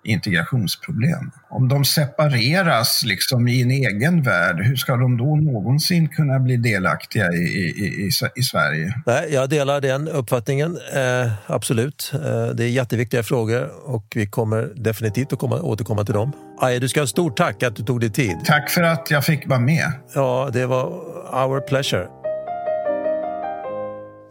integrationsproblem. 0.04 1.32
Om 1.50 1.68
de 1.68 1.86
separeras 1.86 3.04
liksom 3.06 3.48
i 3.48 3.62
en 3.62 3.72
egen 3.72 4.24
värld, 4.24 4.60
hur 4.64 4.76
ska 4.76 4.96
de 4.96 5.18
då 5.18 5.36
någonsin 5.36 6.10
kunna 6.10 6.40
bli 6.40 6.58
delaktiga 6.58 7.26
i, 7.32 7.44
i, 7.44 8.08
i, 8.08 8.10
i 8.36 8.42
Sverige? 8.44 8.94
Nej, 9.06 9.34
jag 9.34 9.50
delar 9.50 9.82
den 9.82 10.08
uppfattningen, 10.08 10.78
eh, 10.96 11.32
absolut. 11.48 12.12
Eh, 12.14 12.48
det 12.56 12.64
är 12.64 12.70
jätteviktiga 12.70 13.24
frågor 13.24 13.70
och 13.86 14.06
vi 14.16 14.28
kommer 14.28 14.70
definitivt 14.76 15.34
att 15.34 15.40
komma, 15.40 15.62
återkomma 15.62 16.04
till 16.06 16.14
dem. 16.14 16.32
Aje, 16.62 16.80
du 16.80 16.90
ska 16.90 17.00
ha 17.00 17.08
stort 17.08 17.38
tack 17.38 17.64
att 17.64 17.76
du 17.76 17.84
tog 17.84 18.00
dig 18.00 18.10
tid. 18.10 18.38
Tack 18.46 18.70
för 18.70 18.84
att 18.84 19.12
jag 19.12 19.26
fick 19.26 19.48
vara 19.48 19.60
med. 19.60 19.92
Ja, 20.16 20.50
det 20.54 20.66
var 20.66 20.86
our 21.46 21.62
pleasure. 21.68 22.19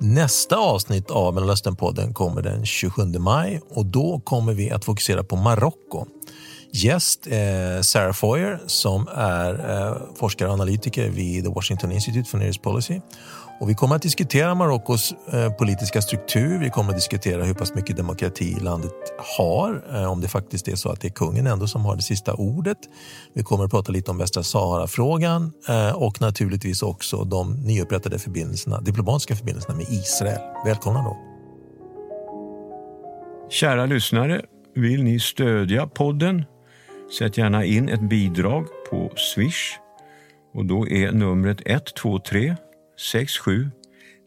Nästa 0.00 0.56
avsnitt 0.56 1.10
av 1.10 1.34
Mellanösternpodden 1.34 2.14
kommer 2.14 2.42
den 2.42 2.66
27 2.66 3.02
maj 3.02 3.60
och 3.70 3.86
då 3.86 4.20
kommer 4.20 4.52
vi 4.52 4.70
att 4.70 4.84
fokusera 4.84 5.24
på 5.24 5.36
Marocko. 5.36 6.06
Gäst 6.72 7.26
är 7.26 7.82
Sarah 7.82 8.12
Foyer 8.12 8.60
som 8.66 9.08
är 9.14 9.70
eh, 9.70 9.96
forskare 10.14 10.48
och 10.48 10.54
analytiker 10.54 11.08
vid 11.08 11.44
The 11.44 11.50
Washington 11.50 11.92
Institute 11.92 12.30
for 12.30 12.38
Near 12.38 12.48
East 12.48 12.62
Policy. 12.62 13.00
Och 13.60 13.70
vi 13.70 13.74
kommer 13.74 13.96
att 13.96 14.02
diskutera 14.02 14.54
Marockos 14.54 15.14
eh, 15.32 15.52
politiska 15.52 16.02
struktur. 16.02 16.58
Vi 16.58 16.70
kommer 16.70 16.90
att 16.90 16.96
diskutera 16.96 17.44
hur 17.44 17.54
pass 17.54 17.74
mycket 17.74 17.96
demokrati 17.96 18.56
landet 18.60 18.92
har. 19.38 19.84
Eh, 19.92 20.12
om 20.12 20.20
det 20.20 20.28
faktiskt 20.28 20.68
är 20.68 20.76
så 20.76 20.88
att 20.90 21.00
det 21.00 21.08
är 21.08 21.12
kungen 21.12 21.46
ändå 21.46 21.66
som 21.66 21.84
har 21.84 21.96
det 21.96 22.02
sista 22.02 22.34
ordet. 22.34 22.78
Vi 23.34 23.42
kommer 23.42 23.64
att 23.64 23.70
prata 23.70 23.92
lite 23.92 24.10
om 24.10 24.18
Västra 24.18 24.42
Sahara-frågan 24.42 25.52
eh, 25.68 25.92
och 25.92 26.20
naturligtvis 26.20 26.82
också 26.82 27.24
de 27.24 27.54
nyupprättade 27.54 28.18
förbindelserna, 28.18 28.80
diplomatiska 28.80 29.36
förbindelserna 29.36 29.76
med 29.76 29.86
Israel. 29.90 30.40
Välkomna 30.64 31.02
då! 31.02 31.16
Kära 33.50 33.86
lyssnare, 33.86 34.42
vill 34.74 35.04
ni 35.04 35.20
stödja 35.20 35.86
podden? 35.86 36.44
Sätt 37.18 37.38
gärna 37.38 37.64
in 37.64 37.88
ett 37.88 38.02
bidrag 38.02 38.66
på 38.90 39.12
Swish 39.16 39.78
och 40.54 40.64
då 40.64 40.88
är 40.88 41.12
numret 41.12 41.58
123 41.66 42.56
67 42.98 43.70